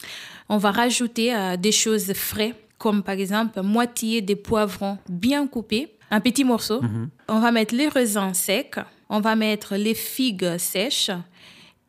On 0.49 0.57
va 0.57 0.71
rajouter 0.71 1.33
euh, 1.33 1.55
des 1.55 1.71
choses 1.71 2.11
frais, 2.13 2.53
comme 2.77 3.03
par 3.03 3.15
exemple 3.15 3.61
moitié 3.61 4.21
des 4.21 4.35
poivrons 4.35 4.97
bien 5.07 5.47
coupés, 5.47 5.93
un 6.11 6.19
petit 6.19 6.43
morceau. 6.43 6.81
Mhm. 6.81 7.09
On 7.29 7.39
va 7.39 7.51
mettre 7.53 7.73
les 7.73 7.87
raisins 7.87 8.33
secs, 8.33 8.75
on 9.09 9.21
va 9.21 9.35
mettre 9.37 9.75
les 9.75 9.93
figues 9.93 10.57
sèches 10.57 11.11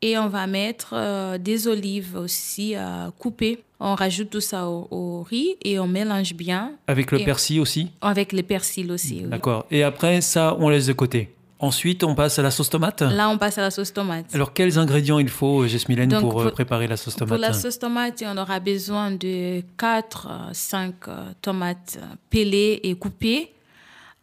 et 0.06 0.18
on 0.18 0.28
va 0.28 0.46
mettre 0.46 0.90
euh, 0.92 1.38
des 1.38 1.66
olives 1.66 2.14
aussi 2.16 2.76
euh, 2.76 3.10
coupées. 3.18 3.64
On 3.80 3.94
rajoute 3.94 4.28
tout 4.30 4.40
ça 4.40 4.68
au, 4.68 4.86
au 4.90 5.22
riz 5.22 5.56
et 5.62 5.78
on 5.78 5.86
mélange 5.86 6.34
bien 6.34 6.72
Avec 6.86 7.10
le 7.10 7.20
Et- 7.20 7.24
persil 7.24 7.58
aussi 7.60 7.90
avec 8.02 8.32
le 8.32 8.42
persil 8.42 8.92
aussi. 8.92 9.20
oui. 9.24 9.30
D'accord. 9.30 9.64
Et 9.70 9.82
après, 9.82 10.20
ça, 10.20 10.56
on 10.60 10.68
laisse 10.68 10.86
de 10.86 10.92
côté. 10.92 11.30
Ensuite, 11.58 12.04
on 12.04 12.14
passe 12.14 12.38
à 12.38 12.42
la 12.42 12.50
sauce 12.50 12.68
tomate. 12.68 13.00
Là, 13.00 13.30
on 13.30 13.38
passe 13.38 13.56
à 13.56 13.62
la 13.62 13.70
sauce 13.70 13.92
tomate. 13.92 14.26
Alors, 14.34 14.52
quels 14.52 14.78
ingrédients 14.78 15.18
il 15.18 15.28
faut, 15.30 15.62
euh, 15.64 16.06
Donc, 16.06 16.20
pour, 16.20 16.40
euh, 16.40 16.44
pour- 16.44 16.52
préparer 16.52 16.86
la 16.86 16.98
sauce 16.98 17.16
tomate 17.16 17.28
Pour 17.30 17.38
la 17.38 17.54
sauce 17.54 17.78
tomate, 17.78 18.22
on 18.26 18.36
aura 18.36 18.60
besoin 18.60 19.10
de 19.12 19.62
4, 19.78 20.28
5 20.52 20.94
tomates 21.40 21.98
pelées 22.28 22.80
et 22.82 22.94
coupées, 22.94 23.52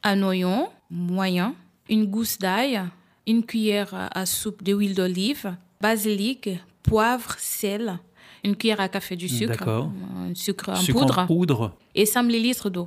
un 0.03 0.21
oignon 0.21 0.69
moyen, 0.91 1.55
une 1.89 2.05
gousse 2.05 2.37
d'ail, 2.37 2.81
une 3.25 3.43
cuillère 3.43 4.09
à 4.13 4.25
soupe 4.25 4.61
d'huile 4.63 4.93
d'olive, 4.93 5.55
basilic, 5.81 6.49
poivre, 6.83 7.35
sel, 7.37 7.97
une 8.43 8.55
cuillère 8.55 8.79
à 8.81 8.89
café 8.89 9.15
du 9.15 9.27
sucre, 9.29 9.51
D'accord. 9.57 9.91
un 10.17 10.33
sucre 10.35 10.69
en 10.69 10.75
Sucre 10.75 10.99
poudre 10.99 11.19
en 11.19 11.27
poudre. 11.27 11.71
et 11.95 12.05
100 12.05 12.23
millilitres 12.23 12.69
d'eau. 12.69 12.85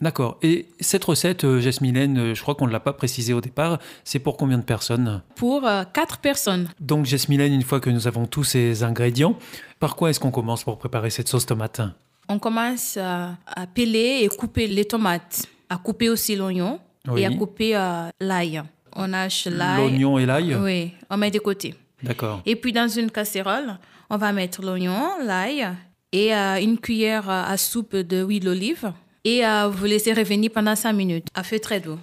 D'accord. 0.00 0.38
Et 0.42 0.66
cette 0.80 1.04
recette, 1.04 1.44
euh, 1.44 1.60
Jesmilène, 1.60 2.18
euh, 2.18 2.34
je 2.34 2.42
crois 2.42 2.56
qu'on 2.56 2.66
ne 2.66 2.72
l'a 2.72 2.80
pas 2.80 2.92
précisé 2.92 3.32
au 3.34 3.40
départ, 3.40 3.78
c'est 4.02 4.18
pour 4.18 4.36
combien 4.36 4.58
de 4.58 4.64
personnes? 4.64 5.22
Pour 5.36 5.62
4 5.92 6.18
personnes. 6.18 6.68
Donc, 6.80 7.06
Jesmilène, 7.06 7.52
une 7.52 7.62
fois 7.62 7.78
que 7.78 7.88
nous 7.90 8.08
avons 8.08 8.26
tous 8.26 8.42
ces 8.42 8.82
ingrédients, 8.82 9.36
par 9.78 9.94
quoi 9.94 10.10
est-ce 10.10 10.18
qu'on 10.18 10.32
commence 10.32 10.64
pour 10.64 10.76
préparer 10.78 11.10
cette 11.10 11.28
sauce 11.28 11.46
tomate? 11.46 11.80
On 12.28 12.38
commence 12.40 12.96
à, 12.96 13.36
peler 13.74 14.20
et 14.22 14.28
couper 14.28 14.66
les 14.66 14.84
tomates, 14.86 15.46
à 15.68 15.76
couper 15.76 16.08
aussi 16.08 16.34
l'oignon 16.34 16.80
Oui. 17.08 17.20
et 17.20 17.26
à 17.26 17.30
couper 17.30 17.76
euh, 17.76 18.08
l'ail. 18.20 18.60
On 18.96 19.12
hache 19.12 19.46
l'ail. 19.46 19.80
L'oignon 19.82 20.18
et 20.18 20.26
l'ail? 20.26 20.54
Oui, 20.56 20.92
on 21.10 21.16
met 21.16 21.30
de 21.30 21.38
côté. 21.38 21.74
D'accord. 22.02 22.42
Et 22.46 22.56
puis 22.56 22.72
dans 22.72 22.88
une 22.88 23.10
casserole, 23.10 23.78
on 24.10 24.16
va 24.16 24.32
mettre 24.32 24.62
l'oignon, 24.62 25.08
l'ail 25.24 25.68
et 26.12 26.34
euh, 26.34 26.60
une 26.60 26.78
cuillère 26.78 27.28
à 27.28 27.56
soupe 27.56 27.96
d'huile 27.96 28.44
d'olive. 28.44 28.92
Et 29.24 29.46
euh, 29.46 29.68
vous 29.68 29.84
laissez 29.84 30.12
revenir 30.12 30.50
pendant 30.50 30.74
5 30.76 30.92
minutes 30.92 31.28
à 31.34 31.42
feu 31.42 31.58
très 31.60 31.80
doux. 31.80 31.98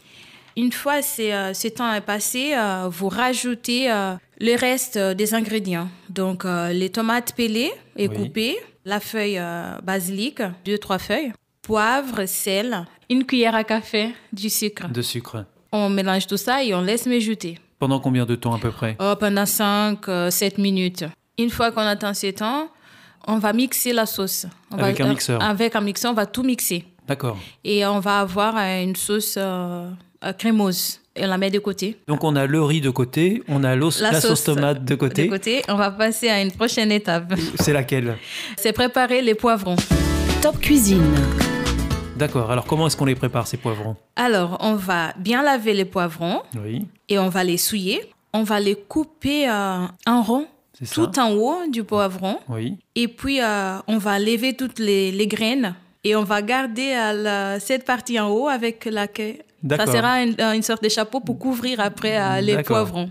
Une 0.57 0.71
fois 0.71 0.99
euh, 1.19 1.53
ce 1.53 1.67
temps 1.67 1.93
est 1.93 2.01
passé, 2.01 2.53
vous 2.89 3.09
rajoutez 3.09 3.87
le 4.39 4.55
reste 4.59 4.97
des 4.97 5.33
ingrédients. 5.33 5.89
Donc 6.09 6.45
les 6.45 6.89
tomates 6.89 7.33
pelées 7.35 7.71
et 7.95 8.07
Oui. 8.07 8.15
coupées, 8.15 8.57
la 8.85 8.99
feuille 8.99 9.39
basilic, 9.83 10.41
deux, 10.65 10.77
trois 10.77 10.97
feuilles, 10.97 11.31
poivre, 11.61 12.25
sel, 12.25 12.85
une 13.09 13.25
cuillère 13.25 13.55
à 13.55 13.63
café, 13.63 14.13
du 14.33 14.49
sucre. 14.49 14.89
De 14.89 15.01
sucre. 15.01 15.45
On 15.71 15.89
mélange 15.89 16.25
tout 16.25 16.37
ça 16.37 16.63
et 16.63 16.73
on 16.73 16.81
laisse 16.81 17.05
mijoter. 17.05 17.59
Pendant 17.79 17.99
combien 17.99 18.25
de 18.25 18.35
temps 18.35 18.53
à 18.53 18.59
peu 18.59 18.71
près? 18.71 18.97
Oh, 18.99 19.13
pendant 19.19 19.45
5, 19.45 19.99
7 20.29 20.57
minutes. 20.57 21.05
Une 21.37 21.49
fois 21.49 21.71
qu'on 21.71 21.81
attend 21.81 22.13
ce 22.13 22.27
temps, 22.31 22.67
on 23.27 23.37
va 23.37 23.53
mixer 23.53 23.93
la 23.93 24.05
sauce. 24.05 24.45
On 24.71 24.77
Avec 24.77 24.99
va, 24.99 25.05
un 25.05 25.09
mixeur. 25.09 25.41
Avec 25.41 25.75
un 25.75 25.81
mixeur, 25.81 26.11
on 26.11 26.15
va 26.15 26.25
tout 26.25 26.43
mixer. 26.43 26.85
D'accord. 27.07 27.37
Et 27.63 27.85
on 27.85 27.99
va 27.99 28.19
avoir 28.19 28.55
euh, 28.57 28.83
une 28.83 28.95
sauce 28.95 29.35
euh, 29.37 29.89
euh, 30.23 30.33
crémeuse. 30.33 30.99
Et 31.15 31.23
on 31.25 31.27
la 31.27 31.37
met 31.37 31.49
de 31.49 31.59
côté. 31.59 31.97
Donc, 32.07 32.23
on 32.23 32.35
a 32.35 32.45
le 32.45 32.61
riz 32.61 32.81
de 32.81 32.89
côté, 32.89 33.41
on 33.47 33.63
a 33.63 33.75
l'os- 33.75 33.99
la, 33.99 34.19
sauce, 34.21 34.43
tomate 34.43 34.85
de 34.85 34.95
côté. 34.95 35.25
De 35.25 35.29
côté. 35.29 35.61
On 35.67 35.75
va 35.75 35.91
passer 35.91 36.29
à 36.29 36.41
une 36.41 36.51
prochaine 36.51 36.91
étape. 36.91 37.33
C'est 37.59 37.73
laquelle? 37.73 38.17
C'est 38.57 38.73
préparer 38.73 39.21
les 39.21 39.35
poivrons. 39.35 39.75
Top 40.41 40.59
Cuisine. 40.59 41.03
D'accord. 42.19 42.51
Alors, 42.51 42.65
comment 42.65 42.85
est-ce 42.87 42.97
qu'on 42.97 43.05
les 43.05 43.15
prépare, 43.15 43.47
ces 43.47 43.57
poivrons? 43.57 43.95
Alors, 44.15 44.57
on 44.61 44.75
va 44.75 45.13
bien 45.17 45.41
laver 45.41 45.73
les 45.73 45.85
poivrons 45.85 46.41
Oui, 46.63 46.85
et 47.07 47.17
on 47.17 47.29
va 47.29 47.43
les 47.43 47.57
souiller. 47.57 48.01
On 48.33 48.43
va 48.43 48.59
les 48.59 48.75
couper 48.75 49.49
euh, 49.49 49.85
en 50.05 50.21
rond, 50.21 50.45
c'est 50.77 50.85
ça. 50.85 50.93
tout 50.95 51.19
en 51.19 51.31
haut 51.33 51.61
du 51.71 51.83
poivron. 51.83 52.37
Oui. 52.47 52.77
Et 52.95 53.07
puis, 53.07 53.41
euh, 53.41 53.77
on 53.87 53.97
va 53.97 54.19
lever 54.19 54.55
toutes 54.55 54.77
les, 54.79 55.11
les 55.11 55.25
graines 55.27 55.73
et 56.03 56.15
on 56.15 56.23
va 56.23 56.41
garder 56.43 56.93
euh, 56.95 57.13
la- 57.23 57.59
cette 57.59 57.85
partie 57.85 58.19
en 58.19 58.29
haut 58.29 58.47
avec 58.47 58.85
la 58.85 59.07
queue. 59.07 59.35
Ça 59.69 59.85
sera 59.91 60.21
une, 60.23 60.35
une 60.39 60.61
sorte 60.61 60.83
de 60.83 60.89
chapeau 60.89 61.19
pour 61.21 61.37
couvrir 61.39 61.79
après 61.79 62.41
les 62.41 62.53
poivrons. 62.67 63.09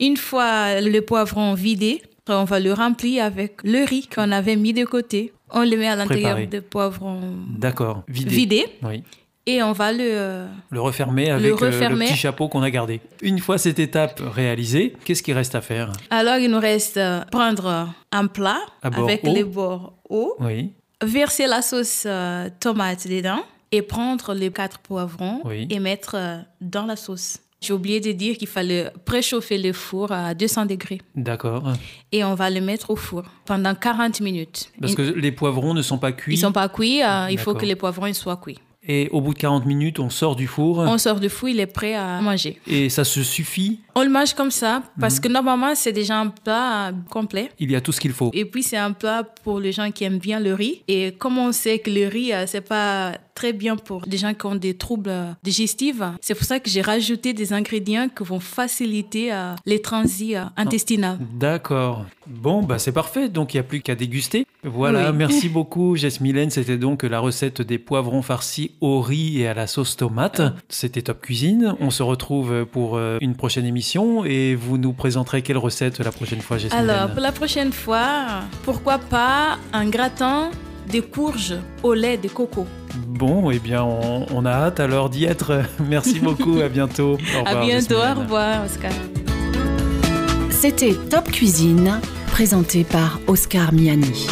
Une 0.00 0.16
fois 0.16 0.80
le 0.80 1.00
poivron 1.00 1.54
vidé, 1.54 2.02
on 2.28 2.44
va 2.44 2.58
le 2.60 2.72
remplir 2.72 3.24
avec 3.24 3.62
le 3.64 3.84
riz 3.86 4.06
qu'on 4.12 4.32
avait 4.32 4.56
mis 4.56 4.72
de 4.72 4.84
côté. 4.84 5.32
On 5.52 5.62
le 5.62 5.76
met 5.76 5.88
à 5.88 5.96
l'intérieur 5.96 6.38
des 6.46 6.60
poivrons 6.60 7.20
D'accord. 7.58 8.02
Vidé. 8.08 8.30
vidés 8.30 8.66
Oui. 8.82 9.02
et 9.46 9.62
on 9.62 9.72
va 9.72 9.92
le... 9.92 9.98
euh, 10.02 10.46
Le 10.70 10.80
refermer 10.80 11.30
avec 11.30 11.44
euh, 11.44 11.48
le 11.48 11.54
refermer. 11.66 12.06
petit 12.06 12.16
chapeau 12.16 12.48
qu'on 12.48 12.62
a 12.62 12.70
gardé. 12.70 13.00
Une 13.20 13.38
fois 13.38 13.58
cette 13.58 13.78
étape 13.78 14.20
réalisée, 14.34 14.94
qu'est-ce 15.04 15.22
qu'il 15.22 15.34
reste 15.34 15.54
à 15.54 15.60
faire? 15.60 15.92
Alors, 16.10 16.36
il 16.38 16.50
nous 16.50 16.60
reste 16.60 16.96
euh, 16.96 17.20
prendre 17.30 17.88
un 18.12 18.26
plat 18.28 18.60
bord 18.82 19.04
avec 19.04 19.24
haut. 19.24 19.34
les 19.34 19.44
bords 19.44 19.92
hauts, 20.08 20.34
Oui. 20.40 20.72
verser 21.04 21.46
la 21.46 21.60
sauce 21.62 22.04
euh, 22.06 22.48
tomate 22.58 23.06
dedans 23.06 23.42
et 23.72 23.82
prendre 23.82 24.32
les 24.34 24.50
quatre 24.50 24.78
poivrons 24.78 25.40
Oui. 25.44 25.66
et 25.70 25.78
mettre 25.80 26.14
euh, 26.16 26.38
dans 26.60 26.86
la 26.86 26.96
sauce. 26.96 27.38
J'ai 27.62 27.72
oublié 27.72 28.00
de 28.00 28.10
dire 28.10 28.36
qu'il 28.36 28.48
fallait 28.48 28.90
préchauffer 29.04 29.56
le 29.56 29.72
four 29.72 30.10
à 30.10 30.34
200 30.34 30.66
degrés 30.66 31.00
D'accord. 31.14 31.72
et 32.10 32.24
on 32.24 32.34
va 32.34 32.50
le 32.50 32.60
mettre 32.60 32.90
au 32.90 32.96
four 32.96 33.22
pendant 33.46 33.72
40 33.74 34.20
minutes. 34.20 34.72
Parce 34.80 34.96
que 34.96 35.02
les 35.02 35.30
poivrons 35.30 35.72
ne 35.72 35.80
sont 35.80 35.98
pas 35.98 36.10
cuits. 36.10 36.34
ils 36.34 36.38
sont 36.38 36.50
pas 36.50 36.68
cuits, 36.68 37.02
euh, 37.04 37.30
il 37.30 37.38
faut 37.38 37.54
que 37.54 37.64
les 37.64 37.76
poivrons 37.76 38.12
soient 38.12 38.36
cuits. 38.36 38.58
Et 38.84 39.08
au 39.12 39.20
bout 39.20 39.32
de 39.32 39.38
40 39.38 39.64
minutes, 39.64 40.00
on 40.00 40.10
sort 40.10 40.34
du 40.34 40.48
four 40.48 40.78
On 40.78 40.98
sort 40.98 41.20
du 41.20 41.28
four, 41.28 41.48
il 41.48 41.60
est 41.60 41.66
prêt 41.66 41.94
à 41.94 42.20
manger. 42.20 42.58
et 42.66 42.88
ça 42.88 43.04
se 43.04 43.22
suffit. 43.22 43.78
On 43.94 44.02
le 44.02 44.08
mange 44.10 44.32
comme 44.34 44.50
ça 44.50 44.82
parce 44.98 45.16
Mhm. 45.16 45.20
que 45.20 45.28
normalement 45.28 45.74
c'est 45.74 45.92
déjà 45.92 46.18
un 46.18 46.28
plat 46.28 46.88
euh, 46.88 46.92
complet. 47.10 47.50
Il 47.58 47.70
y 47.70 47.76
a 47.76 47.80
tout 47.80 47.92
ce 47.92 48.00
qu'il 48.00 48.12
faut. 48.12 48.30
Et 48.32 48.44
puis 48.44 48.62
c'est 48.62 48.76
un 48.78 48.92
plat 48.92 49.22
pour 49.44 49.60
les 49.60 49.72
gens 49.72 49.90
qui 49.90 50.04
aiment 50.04 50.18
bien 50.18 50.40
le 50.40 50.54
riz. 50.54 50.82
Et 50.88 51.12
comme 51.12 51.36
on 51.38 51.52
sait 51.52 51.78
que 51.78 51.90
le 51.90 52.08
riz, 52.08 52.32
euh, 52.32 52.44
c'est 52.46 52.62
pas 52.62 53.12
très 53.34 53.52
bien 53.52 53.76
pour 53.76 54.02
des 54.06 54.18
gens 54.18 54.34
qui 54.34 54.44
ont 54.46 54.54
des 54.54 54.74
troubles 54.74 55.08
euh, 55.10 55.32
digestifs, 55.42 56.02
c'est 56.20 56.34
pour 56.34 56.44
ça 56.44 56.60
que 56.60 56.68
j'ai 56.70 56.82
rajouté 56.82 57.32
des 57.32 57.52
ingrédients 57.52 58.08
qui 58.08 58.24
vont 58.24 58.40
faciliter 58.40 59.30
les 59.66 59.80
transits 59.80 60.34
intestinaux. 60.56 61.16
D'accord. 61.34 62.04
Bon, 62.26 62.62
bah 62.62 62.78
c'est 62.78 62.92
parfait. 62.92 63.28
Donc 63.28 63.52
il 63.52 63.56
n'y 63.56 63.60
a 63.60 63.64
plus 63.64 63.80
qu'à 63.80 63.94
déguster. 63.94 64.46
Voilà. 64.62 65.10
Oui. 65.10 65.16
Merci 65.16 65.48
beaucoup, 65.58 65.96
Jasmilène. 65.96 66.50
C'était 66.50 66.76
donc 66.78 67.02
la 67.02 67.18
recette 67.20 67.62
des 67.62 67.78
poivrons 67.78 68.22
farcis 68.22 68.72
au 68.80 69.00
riz 69.00 69.40
et 69.40 69.48
à 69.48 69.54
la 69.54 69.66
sauce 69.66 69.96
tomate. 69.96 70.40
C'était 70.68 71.02
Top 71.02 71.20
Cuisine. 71.20 71.74
On 71.80 71.90
se 71.90 72.02
retrouve 72.02 72.66
pour 72.70 72.98
une 73.20 73.34
prochaine 73.34 73.64
émission 73.66 73.81
et 74.24 74.54
vous 74.54 74.78
nous 74.78 74.92
présenterez 74.92 75.42
quelle 75.42 75.58
recette 75.58 75.98
la 76.00 76.12
prochaine 76.12 76.40
fois, 76.40 76.58
Jasmilène 76.58 76.88
Alors, 76.90 77.10
pour 77.10 77.20
la 77.20 77.32
prochaine 77.32 77.72
fois, 77.72 78.40
pourquoi 78.64 78.98
pas 78.98 79.58
un 79.72 79.88
gratin 79.88 80.50
des 80.88 81.00
courges 81.00 81.54
au 81.82 81.94
lait 81.94 82.16
de 82.16 82.28
coco. 82.28 82.66
Bon, 83.08 83.50
eh 83.50 83.58
bien, 83.58 83.82
on, 83.82 84.26
on 84.32 84.44
a 84.44 84.50
hâte 84.50 84.80
alors 84.80 85.08
d'y 85.10 85.24
être. 85.24 85.62
Merci 85.88 86.20
beaucoup, 86.20 86.60
à 86.60 86.68
bientôt. 86.68 87.14
Au 87.14 87.46
À 87.46 87.50
revoir, 87.50 87.64
bientôt, 87.66 87.94
Jasmine. 87.96 88.16
au 88.18 88.20
revoir 88.20 88.64
Oscar. 88.64 88.92
C'était 90.50 90.94
Top 91.10 91.30
Cuisine, 91.30 92.00
présenté 92.28 92.84
par 92.84 93.18
Oscar 93.26 93.72
Miani. 93.72 94.26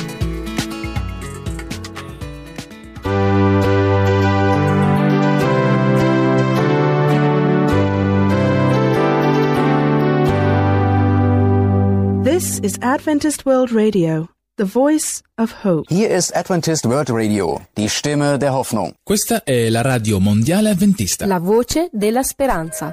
This 12.60 12.72
is 12.72 12.78
Adventist 12.82 13.46
World 13.46 13.72
Radio, 13.72 14.28
the 14.56 14.64
voice 14.64 15.22
of 15.38 15.64
hope. 15.64 15.86
Hier 15.88 16.10
ist 16.10 16.36
Adventist 16.36 16.84
World 16.84 17.08
Radio, 17.10 17.60
die 17.76 17.88
Stimme 17.88 18.38
der 18.38 18.52
Hoffnung. 18.52 18.94
Questa 19.02 19.44
è 19.44 19.70
la 19.70 19.80
radio 19.80 20.18
mondiale 20.20 20.68
adventista. 20.68 21.24
La 21.26 21.38
voce 21.38 21.88
della 21.90 22.22
speranza. 22.22 22.92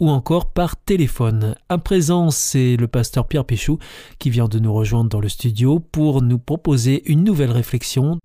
ou 0.00 0.10
encore 0.10 0.52
par 0.52 0.76
téléphone. 0.76 1.54
À 1.68 1.78
présent, 1.78 2.30
c'est 2.30 2.76
le 2.76 2.86
pasteur 2.86 3.26
Pierre 3.26 3.44
Péchou 3.44 3.78
qui 4.18 4.30
vient 4.30 4.48
de 4.48 4.58
nous 4.58 4.72
rejoindre 4.72 5.10
dans 5.10 5.20
le 5.20 5.28
studio 5.28 5.80
pour 5.80 6.22
nous 6.22 6.38
proposer 6.38 7.02
une 7.10 7.24
nouvelle 7.24 7.50
réflexion. 7.50 8.18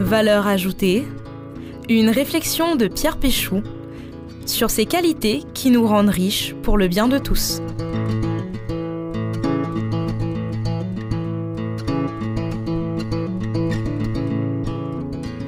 Valeur 0.00 0.46
ajoutée, 0.46 1.06
une 1.88 2.10
réflexion 2.10 2.76
de 2.76 2.86
Pierre 2.86 3.16
Péchou 3.16 3.62
sur 4.46 4.70
ces 4.70 4.86
qualités 4.86 5.42
qui 5.54 5.70
nous 5.70 5.86
rendent 5.86 6.08
riches 6.08 6.54
pour 6.62 6.76
le 6.76 6.88
bien 6.88 7.08
de 7.08 7.18
tous. 7.18 7.60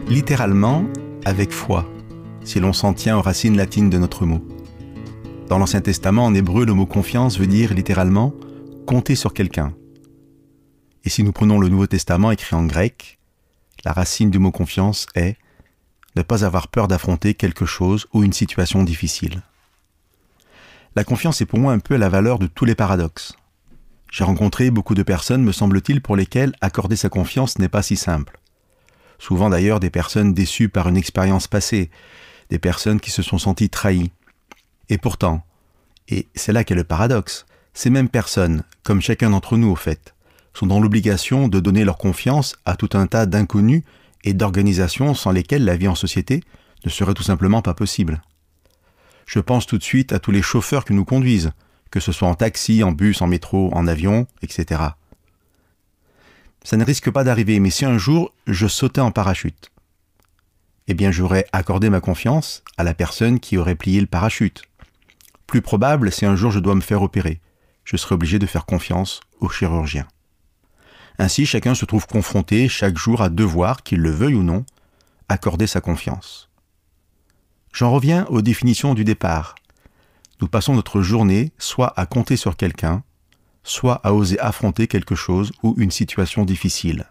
Littéralement, 0.08 0.84
avec 1.24 1.50
foi, 1.50 1.86
si 2.44 2.60
l'on 2.60 2.72
s'en 2.72 2.92
tient 2.92 3.16
aux 3.16 3.22
racines 3.22 3.56
latines 3.56 3.90
de 3.90 3.98
notre 3.98 4.26
mot. 4.26 4.46
Dans 5.48 5.58
l'Ancien 5.58 5.80
Testament, 5.80 6.26
en 6.26 6.34
hébreu, 6.34 6.64
le 6.64 6.74
mot 6.74 6.86
confiance 6.86 7.38
veut 7.38 7.46
dire 7.46 7.74
littéralement 7.74 8.34
compter 8.86 9.14
sur 9.14 9.34
quelqu'un. 9.34 9.74
Et 11.04 11.10
si 11.10 11.22
nous 11.22 11.32
prenons 11.32 11.58
le 11.58 11.68
Nouveau 11.68 11.86
Testament 11.86 12.30
écrit 12.30 12.56
en 12.56 12.64
grec, 12.64 13.18
la 13.84 13.92
racine 13.92 14.30
du 14.30 14.38
mot 14.38 14.50
confiance 14.50 15.06
est 15.14 15.36
ne 16.16 16.22
pas 16.22 16.44
avoir 16.44 16.68
peur 16.68 16.88
d'affronter 16.88 17.34
quelque 17.34 17.66
chose 17.66 18.06
ou 18.12 18.22
une 18.22 18.32
situation 18.32 18.84
difficile. 18.84 19.42
La 20.96 21.04
confiance 21.04 21.40
est 21.40 21.46
pour 21.46 21.58
moi 21.58 21.72
un 21.72 21.80
peu 21.80 21.96
la 21.96 22.08
valeur 22.08 22.38
de 22.38 22.46
tous 22.46 22.64
les 22.64 22.76
paradoxes. 22.76 23.34
J'ai 24.12 24.22
rencontré 24.22 24.70
beaucoup 24.70 24.94
de 24.94 25.02
personnes, 25.02 25.42
me 25.42 25.50
semble-t-il, 25.50 26.00
pour 26.00 26.14
lesquelles 26.14 26.54
accorder 26.60 26.94
sa 26.94 27.08
confiance 27.08 27.58
n'est 27.58 27.68
pas 27.68 27.82
si 27.82 27.96
simple. 27.96 28.38
Souvent 29.18 29.50
d'ailleurs 29.50 29.80
des 29.80 29.90
personnes 29.90 30.34
déçues 30.34 30.68
par 30.68 30.88
une 30.88 30.96
expérience 30.96 31.48
passée, 31.48 31.90
personnes 32.58 33.00
qui 33.00 33.10
se 33.10 33.22
sont 33.22 33.38
senties 33.38 33.70
trahies. 33.70 34.10
Et 34.88 34.98
pourtant, 34.98 35.44
et 36.08 36.28
c'est 36.34 36.52
là 36.52 36.64
qu'est 36.64 36.74
le 36.74 36.84
paradoxe, 36.84 37.46
ces 37.72 37.90
mêmes 37.90 38.08
personnes, 38.08 38.62
comme 38.82 39.00
chacun 39.00 39.30
d'entre 39.30 39.56
nous 39.56 39.68
au 39.68 39.76
fait, 39.76 40.14
sont 40.52 40.66
dans 40.66 40.80
l'obligation 40.80 41.48
de 41.48 41.60
donner 41.60 41.84
leur 41.84 41.98
confiance 41.98 42.56
à 42.64 42.76
tout 42.76 42.90
un 42.92 43.06
tas 43.06 43.26
d'inconnus 43.26 43.82
et 44.22 44.32
d'organisations 44.32 45.14
sans 45.14 45.32
lesquelles 45.32 45.64
la 45.64 45.76
vie 45.76 45.88
en 45.88 45.94
société 45.94 46.42
ne 46.84 46.90
serait 46.90 47.14
tout 47.14 47.22
simplement 47.22 47.62
pas 47.62 47.74
possible. 47.74 48.22
Je 49.26 49.40
pense 49.40 49.66
tout 49.66 49.78
de 49.78 49.82
suite 49.82 50.12
à 50.12 50.18
tous 50.18 50.30
les 50.30 50.42
chauffeurs 50.42 50.84
qui 50.84 50.92
nous 50.92 51.04
conduisent, 51.04 51.52
que 51.90 52.00
ce 52.00 52.12
soit 52.12 52.28
en 52.28 52.34
taxi, 52.34 52.82
en 52.82 52.92
bus, 52.92 53.22
en 53.22 53.26
métro, 53.26 53.70
en 53.72 53.86
avion, 53.86 54.26
etc. 54.42 54.82
Ça 56.62 56.76
ne 56.76 56.84
risque 56.84 57.10
pas 57.10 57.24
d'arriver, 57.24 57.60
mais 57.60 57.70
si 57.70 57.84
un 57.84 57.98
jour 57.98 58.32
je 58.46 58.66
sautais 58.66 59.00
en 59.00 59.10
parachute, 59.10 59.70
eh 60.86 60.94
bien 60.94 61.10
j'aurais 61.10 61.46
accordé 61.52 61.90
ma 61.90 62.00
confiance 62.00 62.62
à 62.76 62.84
la 62.84 62.94
personne 62.94 63.40
qui 63.40 63.56
aurait 63.56 63.74
plié 63.74 64.00
le 64.00 64.06
parachute. 64.06 64.62
Plus 65.46 65.62
probable, 65.62 66.12
si 66.12 66.26
un 66.26 66.36
jour 66.36 66.50
je 66.50 66.58
dois 66.58 66.74
me 66.74 66.80
faire 66.80 67.02
opérer, 67.02 67.40
je 67.84 67.96
serai 67.96 68.14
obligé 68.14 68.38
de 68.38 68.46
faire 68.46 68.66
confiance 68.66 69.20
au 69.40 69.48
chirurgien. 69.48 70.06
Ainsi, 71.18 71.46
chacun 71.46 71.74
se 71.74 71.84
trouve 71.84 72.06
confronté 72.06 72.68
chaque 72.68 72.98
jour 72.98 73.22
à 73.22 73.28
devoir, 73.28 73.82
qu'il 73.82 74.00
le 74.00 74.10
veuille 74.10 74.34
ou 74.34 74.42
non, 74.42 74.64
accorder 75.28 75.66
sa 75.66 75.80
confiance. 75.80 76.48
J'en 77.72 77.92
reviens 77.92 78.24
aux 78.26 78.42
définitions 78.42 78.94
du 78.94 79.04
départ. 79.04 79.54
Nous 80.40 80.48
passons 80.48 80.74
notre 80.74 81.02
journée 81.02 81.52
soit 81.58 81.92
à 81.98 82.06
compter 82.06 82.36
sur 82.36 82.56
quelqu'un, 82.56 83.02
soit 83.62 84.00
à 84.04 84.12
oser 84.12 84.38
affronter 84.40 84.86
quelque 84.86 85.14
chose 85.14 85.52
ou 85.62 85.74
une 85.78 85.90
situation 85.90 86.44
difficile. 86.44 87.06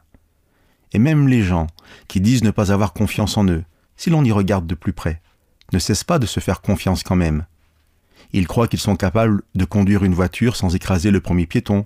Et 0.93 0.99
même 0.99 1.27
les 1.27 1.43
gens 1.43 1.67
qui 2.07 2.21
disent 2.21 2.43
ne 2.43 2.51
pas 2.51 2.71
avoir 2.71 2.93
confiance 2.93 3.37
en 3.37 3.45
eux, 3.47 3.63
si 3.97 4.09
l'on 4.09 4.23
y 4.23 4.31
regarde 4.31 4.67
de 4.67 4.75
plus 4.75 4.93
près, 4.93 5.21
ne 5.71 5.79
cessent 5.79 6.03
pas 6.03 6.19
de 6.19 6.25
se 6.25 6.39
faire 6.39 6.61
confiance 6.61 7.03
quand 7.03 7.15
même. 7.15 7.45
Ils 8.31 8.47
croient 8.47 8.67
qu'ils 8.67 8.79
sont 8.79 8.95
capables 8.95 9.43
de 9.55 9.65
conduire 9.65 10.03
une 10.03 10.13
voiture 10.13 10.55
sans 10.55 10.75
écraser 10.75 11.11
le 11.11 11.21
premier 11.21 11.45
piéton, 11.45 11.85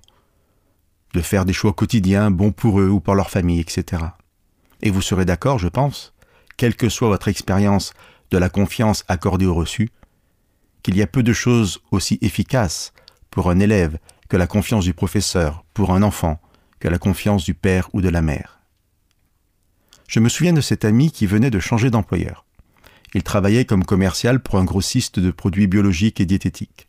de 1.13 1.21
faire 1.21 1.45
des 1.45 1.53
choix 1.53 1.73
quotidiens 1.73 2.31
bons 2.31 2.51
pour 2.51 2.79
eux 2.79 2.89
ou 2.89 2.99
pour 2.99 3.15
leur 3.15 3.29
famille, 3.29 3.59
etc. 3.59 4.03
Et 4.81 4.91
vous 4.91 5.01
serez 5.01 5.25
d'accord, 5.25 5.59
je 5.59 5.67
pense, 5.67 6.13
quelle 6.57 6.75
que 6.75 6.89
soit 6.89 7.09
votre 7.09 7.27
expérience 7.27 7.93
de 8.31 8.37
la 8.37 8.49
confiance 8.49 9.03
accordée 9.07 9.45
au 9.45 9.53
reçu, 9.53 9.89
qu'il 10.83 10.97
y 10.97 11.01
a 11.01 11.07
peu 11.07 11.23
de 11.23 11.33
choses 11.33 11.79
aussi 11.91 12.17
efficaces 12.21 12.93
pour 13.31 13.49
un 13.49 13.59
élève 13.59 13.97
que 14.29 14.37
la 14.37 14.47
confiance 14.47 14.83
du 14.83 14.93
professeur, 14.93 15.63
pour 15.73 15.91
un 15.93 16.03
enfant, 16.03 16.39
que 16.79 16.87
la 16.87 16.97
confiance 16.97 17.43
du 17.43 17.53
père 17.53 17.89
ou 17.93 18.01
de 18.01 18.09
la 18.09 18.21
mère. 18.21 18.56
Je 20.07 20.19
me 20.21 20.29
souviens 20.29 20.53
de 20.53 20.61
cet 20.61 20.85
ami 20.85 21.11
qui 21.11 21.25
venait 21.25 21.51
de 21.51 21.59
changer 21.59 21.89
d'employeur. 21.89 22.45
Il 23.13 23.23
travaillait 23.23 23.65
comme 23.65 23.83
commercial 23.83 24.39
pour 24.39 24.57
un 24.57 24.63
grossiste 24.63 25.19
de 25.19 25.31
produits 25.31 25.67
biologiques 25.67 26.21
et 26.21 26.25
diététiques. 26.25 26.87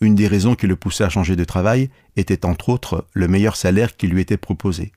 Une 0.00 0.14
des 0.14 0.28
raisons 0.28 0.54
qui 0.54 0.66
le 0.66 0.76
poussait 0.76 1.04
à 1.04 1.08
changer 1.08 1.36
de 1.36 1.44
travail 1.44 1.90
était 2.16 2.46
entre 2.46 2.68
autres 2.68 3.06
le 3.12 3.28
meilleur 3.28 3.56
salaire 3.56 3.96
qui 3.96 4.06
lui 4.06 4.20
était 4.20 4.36
proposé. 4.36 4.92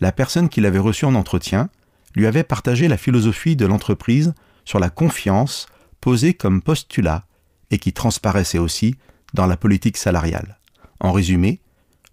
La 0.00 0.12
personne 0.12 0.48
qui 0.48 0.60
l'avait 0.60 0.78
reçu 0.78 1.04
en 1.06 1.14
entretien 1.14 1.70
lui 2.14 2.26
avait 2.26 2.44
partagé 2.44 2.88
la 2.88 2.98
philosophie 2.98 3.56
de 3.56 3.66
l'entreprise 3.66 4.34
sur 4.64 4.78
la 4.78 4.90
confiance 4.90 5.66
posée 6.00 6.34
comme 6.34 6.62
postulat 6.62 7.24
et 7.70 7.78
qui 7.78 7.92
transparaissait 7.92 8.58
aussi 8.58 8.96
dans 9.34 9.46
la 9.46 9.56
politique 9.56 9.96
salariale. 9.96 10.58
En 11.00 11.12
résumé, 11.12 11.60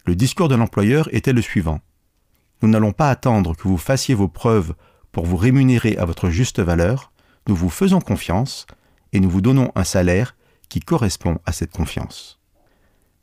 le 0.05 0.15
discours 0.15 0.49
de 0.49 0.55
l'employeur 0.55 1.13
était 1.13 1.33
le 1.33 1.41
suivant. 1.41 1.79
Nous 2.63 2.69
n'allons 2.69 2.93
pas 2.93 3.09
attendre 3.09 3.57
que 3.57 3.67
vous 3.67 3.77
fassiez 3.77 4.15
vos 4.15 4.29
preuves 4.29 4.73
pour 5.11 5.25
vous 5.25 5.35
rémunérer 5.35 5.97
à 5.97 6.05
votre 6.05 6.29
juste 6.29 6.61
valeur, 6.61 7.11
nous 7.49 7.55
vous 7.57 7.69
faisons 7.69 7.99
confiance 7.99 8.67
et 9.11 9.19
nous 9.19 9.29
vous 9.29 9.41
donnons 9.41 9.73
un 9.75 9.83
salaire 9.83 10.37
qui 10.69 10.79
correspond 10.79 11.39
à 11.45 11.51
cette 11.51 11.73
confiance. 11.73 12.39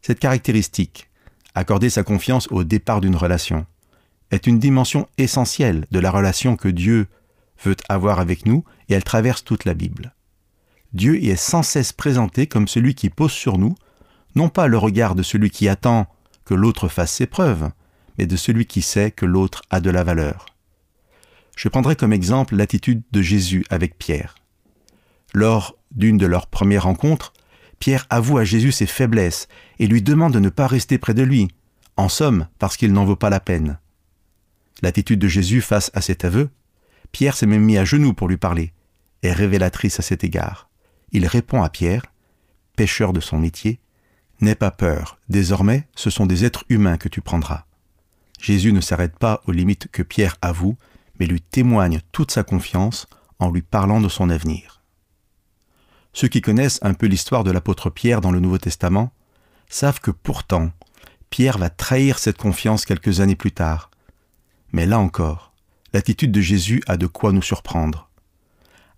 Cette 0.02 0.18
caractéristique, 0.18 1.08
accorder 1.54 1.88
sa 1.88 2.02
confiance 2.02 2.48
au 2.50 2.64
départ 2.64 3.00
d'une 3.00 3.16
relation, 3.16 3.64
est 4.30 4.46
une 4.46 4.58
dimension 4.58 5.08
essentielle 5.16 5.86
de 5.90 6.00
la 6.00 6.10
relation 6.10 6.54
que 6.54 6.68
Dieu 6.68 7.06
veut 7.64 7.76
avoir 7.88 8.20
avec 8.20 8.44
nous 8.44 8.62
et 8.90 8.94
elle 8.94 9.04
traverse 9.04 9.42
toute 9.42 9.64
la 9.64 9.72
Bible. 9.72 10.14
Dieu 10.92 11.18
y 11.18 11.30
est 11.30 11.36
sans 11.36 11.62
cesse 11.62 11.94
présenté 11.94 12.46
comme 12.46 12.68
celui 12.68 12.94
qui 12.94 13.08
pose 13.08 13.32
sur 13.32 13.56
nous, 13.56 13.74
non 14.34 14.50
pas 14.50 14.66
le 14.66 14.76
regard 14.76 15.14
de 15.14 15.22
celui 15.22 15.48
qui 15.48 15.66
attend 15.66 16.08
que 16.44 16.52
l'autre 16.52 16.88
fasse 16.88 17.14
ses 17.14 17.26
preuves, 17.26 17.70
mais 18.20 18.26
de 18.26 18.36
celui 18.36 18.66
qui 18.66 18.82
sait 18.82 19.10
que 19.10 19.24
l'autre 19.24 19.62
a 19.70 19.80
de 19.80 19.88
la 19.88 20.04
valeur. 20.04 20.44
Je 21.56 21.70
prendrai 21.70 21.96
comme 21.96 22.12
exemple 22.12 22.54
l'attitude 22.54 23.02
de 23.12 23.22
Jésus 23.22 23.64
avec 23.70 23.96
Pierre. 23.96 24.34
Lors 25.32 25.78
d'une 25.90 26.18
de 26.18 26.26
leurs 26.26 26.46
premières 26.46 26.82
rencontres, 26.82 27.32
Pierre 27.78 28.06
avoue 28.10 28.36
à 28.36 28.44
Jésus 28.44 28.72
ses 28.72 28.84
faiblesses 28.84 29.48
et 29.78 29.86
lui 29.86 30.02
demande 30.02 30.34
de 30.34 30.38
ne 30.38 30.50
pas 30.50 30.66
rester 30.66 30.98
près 30.98 31.14
de 31.14 31.22
lui, 31.22 31.48
en 31.96 32.10
somme 32.10 32.46
parce 32.58 32.76
qu'il 32.76 32.92
n'en 32.92 33.06
vaut 33.06 33.16
pas 33.16 33.30
la 33.30 33.40
peine. 33.40 33.78
L'attitude 34.82 35.18
de 35.18 35.28
Jésus 35.28 35.62
face 35.62 35.90
à 35.94 36.02
cet 36.02 36.26
aveu, 36.26 36.50
Pierre 37.12 37.38
s'est 37.38 37.46
même 37.46 37.64
mis 37.64 37.78
à 37.78 37.86
genoux 37.86 38.12
pour 38.12 38.28
lui 38.28 38.36
parler, 38.36 38.74
est 39.22 39.32
révélatrice 39.32 39.98
à 39.98 40.02
cet 40.02 40.24
égard. 40.24 40.68
Il 41.12 41.26
répond 41.26 41.62
à 41.62 41.70
Pierre, 41.70 42.04
pêcheur 42.76 43.14
de 43.14 43.20
son 43.20 43.38
métier, 43.38 43.80
N'aie 44.42 44.54
pas 44.54 44.70
peur, 44.70 45.18
désormais 45.30 45.88
ce 45.96 46.10
sont 46.10 46.26
des 46.26 46.44
êtres 46.44 46.64
humains 46.68 46.98
que 46.98 47.08
tu 47.08 47.22
prendras. 47.22 47.64
Jésus 48.40 48.72
ne 48.72 48.80
s'arrête 48.80 49.18
pas 49.18 49.42
aux 49.46 49.52
limites 49.52 49.88
que 49.90 50.02
Pierre 50.02 50.36
avoue, 50.40 50.76
mais 51.18 51.26
lui 51.26 51.40
témoigne 51.40 52.00
toute 52.12 52.30
sa 52.30 52.42
confiance 52.42 53.06
en 53.38 53.50
lui 53.50 53.62
parlant 53.62 54.00
de 54.00 54.08
son 54.08 54.30
avenir. 54.30 54.82
Ceux 56.12 56.28
qui 56.28 56.40
connaissent 56.40 56.80
un 56.82 56.94
peu 56.94 57.06
l'histoire 57.06 57.44
de 57.44 57.50
l'apôtre 57.50 57.90
Pierre 57.90 58.20
dans 58.20 58.32
le 58.32 58.40
Nouveau 58.40 58.58
Testament 58.58 59.12
savent 59.68 60.00
que 60.00 60.10
pourtant, 60.10 60.72
Pierre 61.28 61.58
va 61.58 61.70
trahir 61.70 62.18
cette 62.18 62.38
confiance 62.38 62.84
quelques 62.84 63.20
années 63.20 63.36
plus 63.36 63.52
tard. 63.52 63.90
Mais 64.72 64.86
là 64.86 64.98
encore, 64.98 65.52
l'attitude 65.92 66.32
de 66.32 66.40
Jésus 66.40 66.82
a 66.88 66.96
de 66.96 67.06
quoi 67.06 67.32
nous 67.32 67.42
surprendre. 67.42 68.10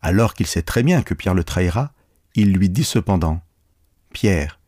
Alors 0.00 0.34
qu'il 0.34 0.46
sait 0.46 0.62
très 0.62 0.82
bien 0.82 1.02
que 1.02 1.14
Pierre 1.14 1.34
le 1.34 1.44
trahira, 1.44 1.92
il 2.34 2.52
lui 2.52 2.70
dit 2.70 2.84
cependant 2.84 3.42
Pierre, 4.12 4.58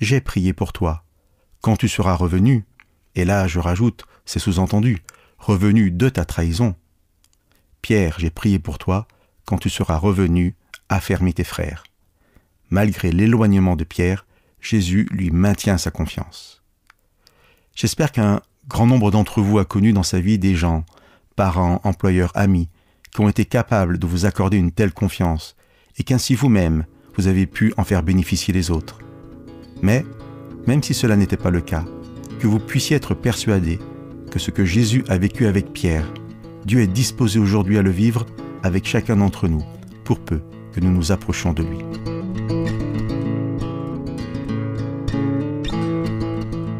j'ai 0.00 0.20
prié 0.20 0.52
pour 0.52 0.72
toi. 0.72 1.04
Quand 1.62 1.76
tu 1.76 1.88
seras 1.88 2.14
revenu, 2.14 2.66
et 3.14 3.24
là 3.24 3.48
je 3.48 3.58
rajoute, 3.58 4.04
c'est 4.24 4.38
sous-entendu, 4.38 5.02
revenu 5.38 5.90
de 5.90 6.08
ta 6.08 6.24
trahison. 6.24 6.74
Pierre, 7.82 8.16
j'ai 8.18 8.30
prié 8.30 8.58
pour 8.58 8.78
toi, 8.78 9.06
quand 9.44 9.58
tu 9.58 9.70
seras 9.70 9.96
revenu, 9.96 10.54
affermis 10.88 11.34
tes 11.34 11.44
frères 11.44 11.84
malgré 12.74 13.12
l'éloignement 13.12 13.76
de 13.76 13.84
Pierre, 13.84 14.26
Jésus 14.60 15.06
lui 15.12 15.30
maintient 15.30 15.78
sa 15.78 15.90
confiance. 15.90 16.62
J'espère 17.74 18.12
qu'un 18.12 18.40
grand 18.68 18.86
nombre 18.86 19.10
d'entre 19.10 19.40
vous 19.40 19.58
a 19.58 19.64
connu 19.64 19.92
dans 19.92 20.02
sa 20.02 20.20
vie 20.20 20.38
des 20.38 20.56
gens, 20.56 20.84
parents, 21.36 21.80
employeurs, 21.84 22.32
amis, 22.34 22.68
qui 23.12 23.20
ont 23.20 23.28
été 23.28 23.44
capables 23.44 23.98
de 23.98 24.06
vous 24.06 24.26
accorder 24.26 24.56
une 24.56 24.72
telle 24.72 24.92
confiance, 24.92 25.56
et 25.98 26.02
qu'ainsi 26.02 26.34
vous-même, 26.34 26.84
vous 27.16 27.28
avez 27.28 27.46
pu 27.46 27.72
en 27.76 27.84
faire 27.84 28.02
bénéficier 28.02 28.52
les 28.52 28.72
autres. 28.72 28.98
Mais, 29.82 30.04
même 30.66 30.82
si 30.82 30.94
cela 30.94 31.14
n'était 31.16 31.36
pas 31.36 31.50
le 31.50 31.60
cas, 31.60 31.84
que 32.40 32.48
vous 32.48 32.58
puissiez 32.58 32.96
être 32.96 33.14
persuadé 33.14 33.78
que 34.34 34.40
ce 34.40 34.50
que 34.50 34.64
Jésus 34.64 35.04
a 35.06 35.16
vécu 35.16 35.46
avec 35.46 35.72
Pierre, 35.72 36.12
Dieu 36.64 36.80
est 36.80 36.88
disposé 36.88 37.38
aujourd'hui 37.38 37.78
à 37.78 37.82
le 37.82 37.90
vivre 37.90 38.26
avec 38.64 38.84
chacun 38.84 39.14
d'entre 39.14 39.46
nous, 39.46 39.62
pour 40.02 40.18
peu 40.18 40.40
que 40.72 40.80
nous 40.80 40.90
nous 40.90 41.12
approchions 41.12 41.52
de 41.52 41.62
lui. 41.62 41.78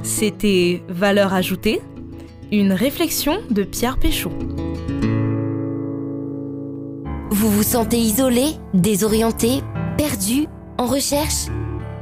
C'était 0.03 0.83
Valeur 0.88 1.33
ajoutée, 1.33 1.81
une 2.51 2.73
réflexion 2.73 3.38
de 3.53 3.62
Pierre 3.62 3.99
Péchaud. 3.99 4.33
Vous 7.31 7.51
vous 7.51 7.62
sentez 7.62 7.99
isolé, 7.99 8.47
désorienté, 8.73 9.61
perdu, 9.97 10.49
en 10.77 10.87
recherche? 10.87 11.47